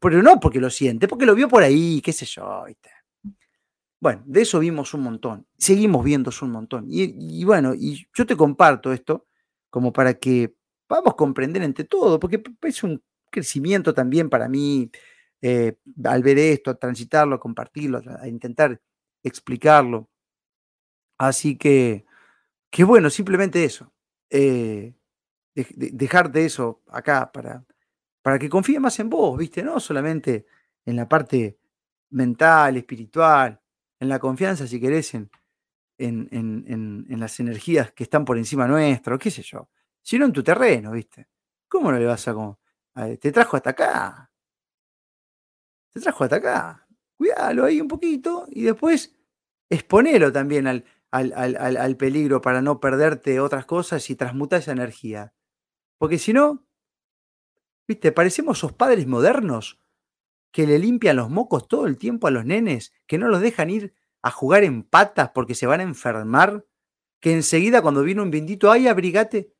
Pero 0.00 0.20
no 0.20 0.40
porque 0.40 0.58
lo 0.58 0.68
siente, 0.68 1.06
porque 1.06 1.24
lo 1.24 1.36
vio 1.36 1.48
por 1.48 1.62
ahí, 1.62 2.00
qué 2.00 2.12
sé 2.12 2.26
yo. 2.26 2.64
Bueno, 4.00 4.24
de 4.26 4.42
eso 4.42 4.58
vimos 4.58 4.94
un 4.94 5.02
montón. 5.02 5.46
Seguimos 5.56 6.04
viendo 6.04 6.32
un 6.42 6.50
montón. 6.50 6.86
Y, 6.88 7.44
bueno, 7.44 7.72
y 7.72 8.04
yo 8.12 8.26
te 8.26 8.36
comparto 8.36 8.92
esto 8.92 9.28
como 9.70 9.92
para 9.92 10.14
que 10.14 10.56
podamos 10.88 11.14
comprender 11.14 11.62
entre 11.62 11.84
todo, 11.84 12.18
porque 12.18 12.42
es 12.62 12.82
un 12.82 13.00
crecimiento 13.30 13.94
también 13.94 14.28
para 14.30 14.48
mí 14.48 14.90
eh, 15.40 15.76
al 16.04 16.22
ver 16.22 16.38
esto, 16.38 16.70
a 16.70 16.78
transitarlo, 16.78 17.36
a 17.36 17.40
compartirlo, 17.40 18.02
a 18.20 18.28
intentar 18.28 18.80
explicarlo. 19.22 20.08
Así 21.18 21.56
que, 21.56 22.04
qué 22.70 22.84
bueno, 22.84 23.10
simplemente 23.10 23.64
eso. 23.64 23.92
Eh, 24.30 24.94
dejarte 25.54 26.44
eso 26.44 26.82
acá 26.88 27.32
para, 27.32 27.64
para 28.22 28.38
que 28.38 28.48
confíe 28.48 28.78
más 28.78 28.98
en 29.00 29.08
vos, 29.10 29.36
¿viste? 29.38 29.62
No 29.62 29.80
solamente 29.80 30.46
en 30.84 30.96
la 30.96 31.08
parte 31.08 31.58
mental, 32.10 32.76
espiritual, 32.76 33.60
en 34.00 34.08
la 34.08 34.18
confianza, 34.18 34.66
si 34.66 34.80
querés, 34.80 35.14
en, 35.14 35.30
en, 35.98 36.28
en, 36.32 37.06
en 37.08 37.20
las 37.20 37.40
energías 37.40 37.92
que 37.92 38.04
están 38.04 38.24
por 38.24 38.38
encima 38.38 38.68
nuestro, 38.68 39.18
qué 39.18 39.30
sé 39.30 39.42
yo, 39.42 39.68
sino 40.02 40.24
en 40.24 40.32
tu 40.32 40.42
terreno, 40.42 40.92
¿viste? 40.92 41.28
¿Cómo 41.68 41.90
no 41.90 41.98
le 41.98 42.06
vas 42.06 42.28
a, 42.28 42.34
te 43.20 43.32
trajo 43.32 43.56
hasta 43.56 43.70
acá. 43.70 44.30
Te 45.92 46.00
trajo 46.00 46.24
hasta 46.24 46.36
acá. 46.36 46.86
Cuídalo 47.16 47.64
ahí 47.64 47.80
un 47.80 47.88
poquito 47.88 48.46
y 48.50 48.62
después 48.62 49.16
exponelo 49.70 50.32
también 50.32 50.66
al, 50.66 50.84
al, 51.10 51.96
peligro 51.96 52.40
para 52.40 52.62
no 52.62 52.80
perderte 52.80 53.40
otras 53.40 53.66
cosas 53.66 54.08
y 54.10 54.16
transmutar 54.16 54.60
esa 54.60 54.72
energía. 54.72 55.34
Porque 55.98 56.18
si 56.18 56.32
no, 56.32 56.66
viste, 57.86 58.12
parecemos 58.12 58.58
esos 58.58 58.72
padres 58.72 59.06
modernos 59.06 59.80
que 60.52 60.66
le 60.66 60.78
limpian 60.78 61.16
los 61.16 61.30
mocos 61.30 61.68
todo 61.68 61.86
el 61.86 61.98
tiempo 61.98 62.26
a 62.26 62.30
los 62.30 62.44
nenes, 62.44 62.92
que 63.06 63.18
no 63.18 63.28
los 63.28 63.40
dejan 63.40 63.70
ir 63.70 63.94
a 64.22 64.30
jugar 64.30 64.64
en 64.64 64.82
patas 64.82 65.30
porque 65.30 65.54
se 65.54 65.66
van 65.66 65.80
a 65.80 65.84
enfermar, 65.84 66.66
que 67.20 67.32
enseguida 67.32 67.82
cuando 67.82 68.02
viene 68.02 68.22
un 68.22 68.30
bendito, 68.30 68.70
ay, 68.70 68.88
abrigate. 68.88 69.52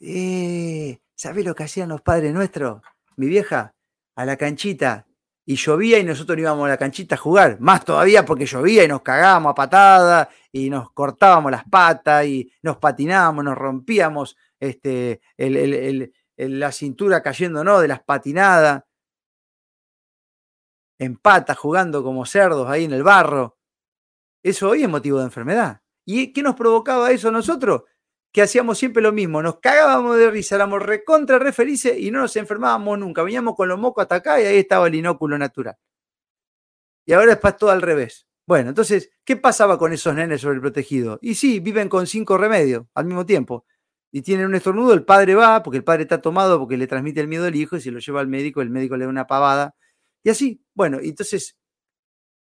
Eh, 0.00 1.00
¿Sabés 1.16 1.44
lo 1.44 1.54
que 1.54 1.64
hacían 1.64 1.88
los 1.88 2.02
padres 2.02 2.34
nuestros? 2.34 2.82
Mi 3.16 3.26
vieja, 3.26 3.74
a 4.16 4.24
la 4.24 4.36
canchita. 4.36 5.06
Y 5.46 5.56
llovía 5.56 5.98
y 5.98 6.04
nosotros 6.04 6.38
íbamos 6.38 6.64
a 6.66 6.70
la 6.70 6.76
canchita 6.76 7.14
a 7.14 7.18
jugar. 7.18 7.60
Más 7.60 7.84
todavía 7.84 8.24
porque 8.24 8.46
llovía 8.46 8.82
y 8.82 8.88
nos 8.88 9.02
cagábamos 9.02 9.52
a 9.52 9.54
patada 9.54 10.30
y 10.50 10.70
nos 10.70 10.90
cortábamos 10.92 11.52
las 11.52 11.64
patas 11.64 12.24
y 12.26 12.50
nos 12.62 12.78
patinábamos, 12.78 13.44
nos 13.44 13.56
rompíamos 13.56 14.36
este, 14.58 15.20
la 16.36 16.72
cintura 16.72 17.22
cayéndonos 17.22 17.82
de 17.82 17.88
las 17.88 18.02
patinadas. 18.02 18.84
En 20.98 21.16
patas, 21.16 21.58
jugando 21.58 22.02
como 22.02 22.24
cerdos 22.24 22.68
ahí 22.68 22.84
en 22.84 22.92
el 22.92 23.02
barro. 23.02 23.58
Eso 24.42 24.70
hoy 24.70 24.82
es 24.82 24.88
motivo 24.88 25.18
de 25.18 25.24
enfermedad. 25.24 25.80
¿Y 26.06 26.32
qué 26.32 26.42
nos 26.42 26.54
provocaba 26.54 27.10
eso 27.10 27.28
a 27.28 27.32
nosotros? 27.32 27.82
Que 28.34 28.42
hacíamos 28.42 28.78
siempre 28.78 29.00
lo 29.00 29.12
mismo, 29.12 29.40
nos 29.42 29.60
cagábamos 29.60 30.18
de 30.18 30.28
risa, 30.28 30.56
éramos 30.56 30.82
recontra 30.82 31.38
refelices 31.38 31.96
y 31.96 32.10
no 32.10 32.18
nos 32.18 32.34
enfermábamos 32.34 32.98
nunca. 32.98 33.22
Veníamos 33.22 33.54
con 33.54 33.68
los 33.68 33.78
mocos 33.78 34.02
hasta 34.02 34.16
acá 34.16 34.40
y 34.40 34.44
ahí 34.44 34.56
estaba 34.58 34.88
el 34.88 34.96
inóculo 34.96 35.38
natural. 35.38 35.76
Y 37.06 37.12
ahora 37.12 37.34
es 37.34 37.56
todo 37.56 37.70
al 37.70 37.80
revés. 37.80 38.26
Bueno, 38.44 38.70
entonces, 38.70 39.12
¿qué 39.24 39.36
pasaba 39.36 39.78
con 39.78 39.92
esos 39.92 40.12
nenes 40.16 40.40
sobreprotegidos? 40.40 41.20
Y 41.22 41.36
sí, 41.36 41.60
viven 41.60 41.88
con 41.88 42.08
cinco 42.08 42.36
remedios 42.36 42.86
al 42.94 43.04
mismo 43.04 43.24
tiempo. 43.24 43.66
Y 44.10 44.22
tienen 44.22 44.46
un 44.46 44.56
estornudo, 44.56 44.94
el 44.94 45.04
padre 45.04 45.36
va, 45.36 45.62
porque 45.62 45.78
el 45.78 45.84
padre 45.84 46.02
está 46.02 46.20
tomado, 46.20 46.58
porque 46.58 46.76
le 46.76 46.88
transmite 46.88 47.20
el 47.20 47.28
miedo 47.28 47.46
al 47.46 47.54
hijo, 47.54 47.76
y 47.76 47.80
se 47.80 47.92
lo 47.92 48.00
lleva 48.00 48.20
al 48.20 48.28
médico, 48.28 48.62
el 48.62 48.70
médico 48.70 48.96
le 48.96 49.04
da 49.04 49.10
una 49.10 49.28
pavada. 49.28 49.76
Y 50.24 50.30
así, 50.30 50.60
bueno, 50.74 50.98
entonces, 51.00 51.56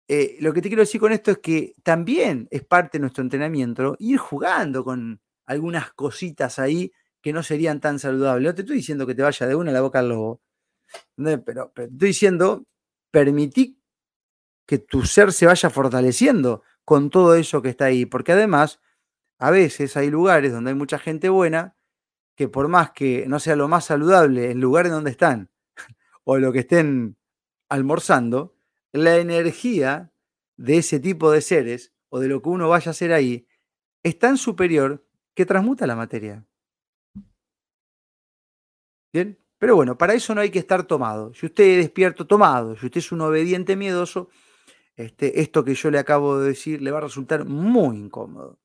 eh, 0.07 0.37
lo 0.39 0.53
que 0.53 0.61
te 0.61 0.69
quiero 0.69 0.83
decir 0.83 1.01
con 1.01 1.11
esto 1.11 1.31
es 1.31 1.39
que 1.39 1.73
también 1.83 2.47
es 2.51 2.63
parte 2.63 2.97
de 2.97 3.01
nuestro 3.01 3.23
entrenamiento 3.23 3.95
ir 3.99 4.17
jugando 4.17 4.83
con 4.83 5.19
algunas 5.45 5.91
cositas 5.93 6.59
ahí 6.59 6.91
que 7.21 7.33
no 7.33 7.43
serían 7.43 7.79
tan 7.79 7.99
saludables. 7.99 8.47
No 8.47 8.55
te 8.55 8.61
estoy 8.61 8.77
diciendo 8.77 9.07
que 9.07 9.15
te 9.15 9.23
vaya 9.23 9.47
de 9.47 9.55
una 9.55 9.71
la 9.71 9.81
boca 9.81 9.99
al 9.99 10.09
lobo, 10.09 10.41
pero, 11.15 11.71
pero 11.73 11.91
estoy 11.91 12.07
diciendo, 12.07 12.65
permití 13.11 13.79
que 14.65 14.79
tu 14.79 15.03
ser 15.03 15.31
se 15.31 15.45
vaya 15.45 15.69
fortaleciendo 15.69 16.63
con 16.83 17.09
todo 17.09 17.35
eso 17.35 17.61
que 17.61 17.69
está 17.69 17.85
ahí, 17.85 18.05
porque 18.05 18.31
además 18.31 18.79
a 19.39 19.51
veces 19.51 19.97
hay 19.97 20.09
lugares 20.09 20.51
donde 20.51 20.71
hay 20.71 20.75
mucha 20.75 20.99
gente 20.99 21.29
buena 21.29 21.75
que 22.35 22.47
por 22.47 22.67
más 22.67 22.91
que 22.91 23.25
no 23.27 23.39
sea 23.39 23.55
lo 23.55 23.67
más 23.67 23.85
saludable 23.85 24.51
el 24.51 24.59
lugar 24.59 24.85
en 24.85 24.93
donde 24.93 25.11
están 25.11 25.49
o 26.23 26.37
lo 26.37 26.51
que 26.51 26.59
estén 26.59 27.17
almorzando, 27.69 28.55
la 28.91 29.17
energía 29.17 30.11
de 30.57 30.77
ese 30.77 30.99
tipo 30.99 31.31
de 31.31 31.41
seres 31.41 31.93
o 32.09 32.19
de 32.19 32.27
lo 32.27 32.41
que 32.41 32.49
uno 32.49 32.69
vaya 32.69 32.89
a 32.89 32.91
hacer 32.91 33.13
ahí 33.13 33.47
es 34.03 34.17
tan 34.19 34.37
superior 34.37 35.04
que 35.35 35.45
transmuta 35.45 35.85
la 35.85 35.95
materia. 35.95 36.45
¿Bien? 39.13 39.37
Pero 39.59 39.75
bueno, 39.75 39.97
para 39.97 40.13
eso 40.13 40.35
no 40.35 40.41
hay 40.41 40.49
que 40.51 40.59
estar 40.59 40.83
tomado. 40.83 41.33
Si 41.33 41.45
usted 41.45 41.63
es 41.63 41.77
despierto 41.85 42.27
tomado, 42.27 42.75
si 42.75 42.85
usted 42.85 42.99
es 42.99 43.11
un 43.11 43.21
obediente 43.21 43.75
miedoso, 43.75 44.29
este, 44.95 45.41
esto 45.41 45.63
que 45.63 45.75
yo 45.75 45.91
le 45.91 45.99
acabo 45.99 46.39
de 46.39 46.49
decir 46.49 46.81
le 46.81 46.91
va 46.91 46.99
a 46.99 47.01
resultar 47.01 47.45
muy 47.45 47.97
incómodo. 47.97 48.59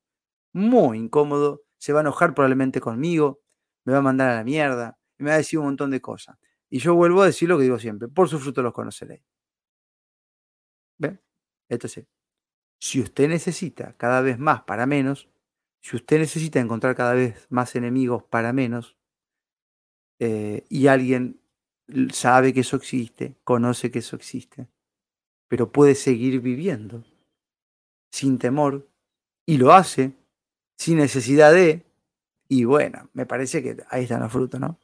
Muy 0.52 0.98
incómodo. 0.98 1.62
Se 1.78 1.92
va 1.92 2.00
a 2.00 2.02
enojar 2.02 2.34
probablemente 2.34 2.80
conmigo, 2.80 3.40
me 3.84 3.92
va 3.92 4.00
a 4.00 4.02
mandar 4.02 4.30
a 4.30 4.36
la 4.36 4.44
mierda, 4.44 4.98
me 5.18 5.30
va 5.30 5.34
a 5.34 5.38
decir 5.38 5.58
un 5.58 5.66
montón 5.66 5.90
de 5.90 6.00
cosas. 6.00 6.36
Y 6.68 6.78
yo 6.78 6.94
vuelvo 6.94 7.22
a 7.22 7.26
decir 7.26 7.48
lo 7.48 7.56
que 7.56 7.64
digo 7.64 7.78
siempre, 7.78 8.08
por 8.08 8.28
su 8.28 8.38
fruto 8.38 8.62
los 8.62 8.72
conoceréis. 8.72 9.22
¿Ven? 10.98 11.20
Entonces, 11.68 12.06
si 12.78 13.00
usted 13.00 13.28
necesita 13.28 13.94
cada 13.96 14.20
vez 14.20 14.38
más 14.38 14.62
para 14.62 14.86
menos, 14.86 15.28
si 15.80 15.96
usted 15.96 16.18
necesita 16.18 16.60
encontrar 16.60 16.94
cada 16.94 17.14
vez 17.14 17.46
más 17.48 17.74
enemigos 17.74 18.22
para 18.22 18.52
menos, 18.52 18.96
eh, 20.18 20.64
y 20.68 20.86
alguien 20.86 21.40
sabe 22.12 22.52
que 22.52 22.60
eso 22.60 22.76
existe, 22.76 23.34
conoce 23.42 23.90
que 23.90 24.00
eso 24.00 24.16
existe, 24.16 24.68
pero 25.48 25.72
puede 25.72 25.94
seguir 25.94 26.40
viviendo 26.40 27.02
sin 28.10 28.38
temor 28.38 28.86
y 29.46 29.56
lo 29.56 29.72
hace 29.72 30.12
sin 30.76 30.98
necesidad 30.98 31.52
de, 31.52 31.84
y 32.48 32.64
bueno, 32.64 33.08
me 33.12 33.26
parece 33.26 33.62
que 33.62 33.76
ahí 33.90 34.04
están 34.04 34.20
los 34.20 34.32
frutos, 34.32 34.60
¿no? 34.60 34.78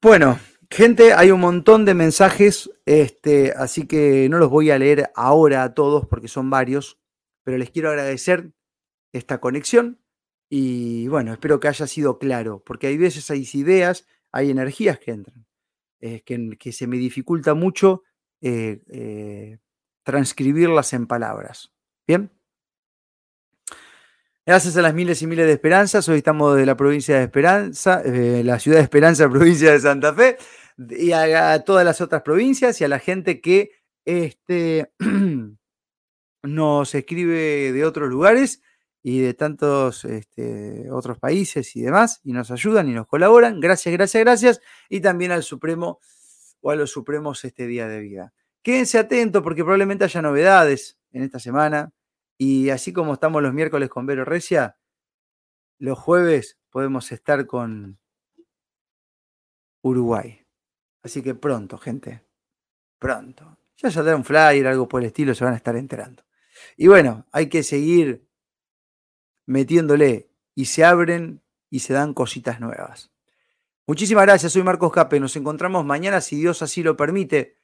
Bueno, 0.00 0.38
gente, 0.70 1.12
hay 1.12 1.30
un 1.30 1.40
montón 1.40 1.84
de 1.84 1.94
mensajes, 1.94 2.70
este, 2.86 3.52
así 3.56 3.86
que 3.86 4.28
no 4.28 4.38
los 4.38 4.50
voy 4.50 4.70
a 4.70 4.78
leer 4.78 5.10
ahora 5.14 5.62
a 5.64 5.74
todos 5.74 6.06
porque 6.06 6.28
son 6.28 6.50
varios, 6.50 6.98
pero 7.42 7.58
les 7.58 7.70
quiero 7.70 7.90
agradecer 7.90 8.52
esta 9.12 9.40
conexión 9.40 9.98
y 10.50 11.08
bueno, 11.08 11.32
espero 11.32 11.60
que 11.60 11.68
haya 11.68 11.86
sido 11.86 12.18
claro, 12.18 12.62
porque 12.64 12.86
hay 12.86 12.96
veces 12.96 13.30
hay 13.30 13.46
ideas, 13.52 14.06
hay 14.32 14.50
energías 14.50 14.98
que 14.98 15.10
entran, 15.10 15.46
eh, 16.00 16.22
que, 16.24 16.56
que 16.58 16.72
se 16.72 16.86
me 16.86 16.96
dificulta 16.96 17.54
mucho 17.54 18.02
eh, 18.40 18.80
eh, 18.88 19.58
transcribirlas 20.04 20.92
en 20.94 21.06
palabras. 21.06 21.72
Bien. 22.06 22.30
Gracias 24.46 24.78
a 24.78 24.82
las 24.82 24.94
miles 24.94 25.20
y 25.20 25.26
miles 25.26 25.46
de 25.46 25.52
esperanzas. 25.52 26.08
Hoy 26.08 26.18
estamos 26.18 26.56
de 26.56 26.64
la 26.64 26.74
provincia 26.74 27.18
de 27.18 27.24
Esperanza, 27.24 28.02
la 28.02 28.58
ciudad 28.58 28.78
de 28.78 28.84
Esperanza, 28.84 29.28
provincia 29.30 29.72
de 29.72 29.80
Santa 29.80 30.14
Fe, 30.14 30.38
y 30.78 31.12
a, 31.12 31.62
todas 31.64 31.84
las 31.84 32.00
otras 32.00 32.22
provincias 32.22 32.80
y 32.80 32.84
a 32.84 32.88
la 32.88 32.98
gente 32.98 33.42
que 33.42 33.72
este, 34.06 34.90
nos 36.42 36.94
escribe 36.94 37.72
de 37.72 37.84
otros 37.84 38.08
lugares 38.08 38.62
y 39.10 39.20
de 39.20 39.32
tantos 39.32 40.04
este, 40.04 40.90
otros 40.90 41.18
países 41.18 41.74
y 41.76 41.80
demás, 41.80 42.20
y 42.24 42.32
nos 42.32 42.50
ayudan 42.50 42.90
y 42.90 42.92
nos 42.92 43.06
colaboran. 43.06 43.58
Gracias, 43.58 43.90
gracias, 43.94 44.22
gracias. 44.22 44.60
Y 44.90 45.00
también 45.00 45.32
al 45.32 45.42
Supremo 45.42 45.98
o 46.60 46.70
a 46.70 46.76
los 46.76 46.90
supremos 46.90 47.42
este 47.46 47.66
día 47.66 47.88
de 47.88 48.00
vida. 48.00 48.34
Quédense 48.62 48.98
atentos 48.98 49.42
porque 49.42 49.62
probablemente 49.62 50.04
haya 50.04 50.20
novedades 50.20 50.98
en 51.12 51.22
esta 51.22 51.38
semana. 51.38 51.90
Y 52.36 52.68
así 52.68 52.92
como 52.92 53.14
estamos 53.14 53.42
los 53.42 53.54
miércoles 53.54 53.88
con 53.88 54.04
Vero 54.04 54.26
Recia, 54.26 54.76
los 55.78 55.98
jueves 55.98 56.58
podemos 56.68 57.10
estar 57.10 57.46
con 57.46 57.98
Uruguay. 59.80 60.44
Así 61.02 61.22
que 61.22 61.34
pronto, 61.34 61.78
gente. 61.78 62.26
Pronto. 62.98 63.56
Ya 63.78 63.90
saldrá 63.90 64.16
un 64.16 64.24
flyer, 64.26 64.66
algo 64.66 64.86
por 64.86 65.00
el 65.00 65.06
estilo, 65.06 65.34
se 65.34 65.44
van 65.44 65.54
a 65.54 65.56
estar 65.56 65.76
enterando. 65.76 66.24
Y 66.76 66.88
bueno, 66.88 67.26
hay 67.32 67.48
que 67.48 67.62
seguir 67.62 68.27
metiéndole 69.48 70.30
y 70.54 70.66
se 70.66 70.84
abren 70.84 71.42
y 71.70 71.80
se 71.80 71.94
dan 71.94 72.14
cositas 72.14 72.60
nuevas. 72.60 73.10
Muchísimas 73.86 74.26
gracias, 74.26 74.52
soy 74.52 74.62
Marcos 74.62 74.92
Cape. 74.92 75.18
Nos 75.18 75.34
encontramos 75.36 75.84
mañana, 75.84 76.20
si 76.20 76.36
Dios 76.36 76.60
así 76.60 76.82
lo 76.82 76.96
permite, 76.96 77.56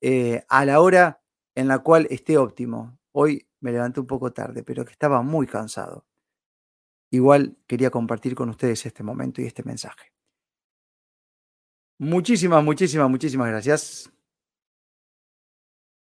eh, 0.00 0.44
a 0.48 0.64
la 0.64 0.80
hora 0.80 1.22
en 1.54 1.68
la 1.68 1.80
cual 1.80 2.06
esté 2.10 2.38
óptimo. 2.38 2.98
Hoy 3.12 3.46
me 3.60 3.72
levanté 3.72 4.00
un 4.00 4.06
poco 4.06 4.32
tarde, 4.32 4.62
pero 4.62 4.84
que 4.84 4.92
estaba 4.92 5.20
muy 5.22 5.46
cansado. 5.46 6.06
Igual 7.10 7.56
quería 7.66 7.90
compartir 7.90 8.34
con 8.34 8.48
ustedes 8.48 8.86
este 8.86 9.02
momento 9.02 9.42
y 9.42 9.46
este 9.46 9.62
mensaje. 9.62 10.12
Muchísimas, 11.98 12.64
muchísimas, 12.64 13.10
muchísimas 13.10 13.48
gracias. 13.48 14.15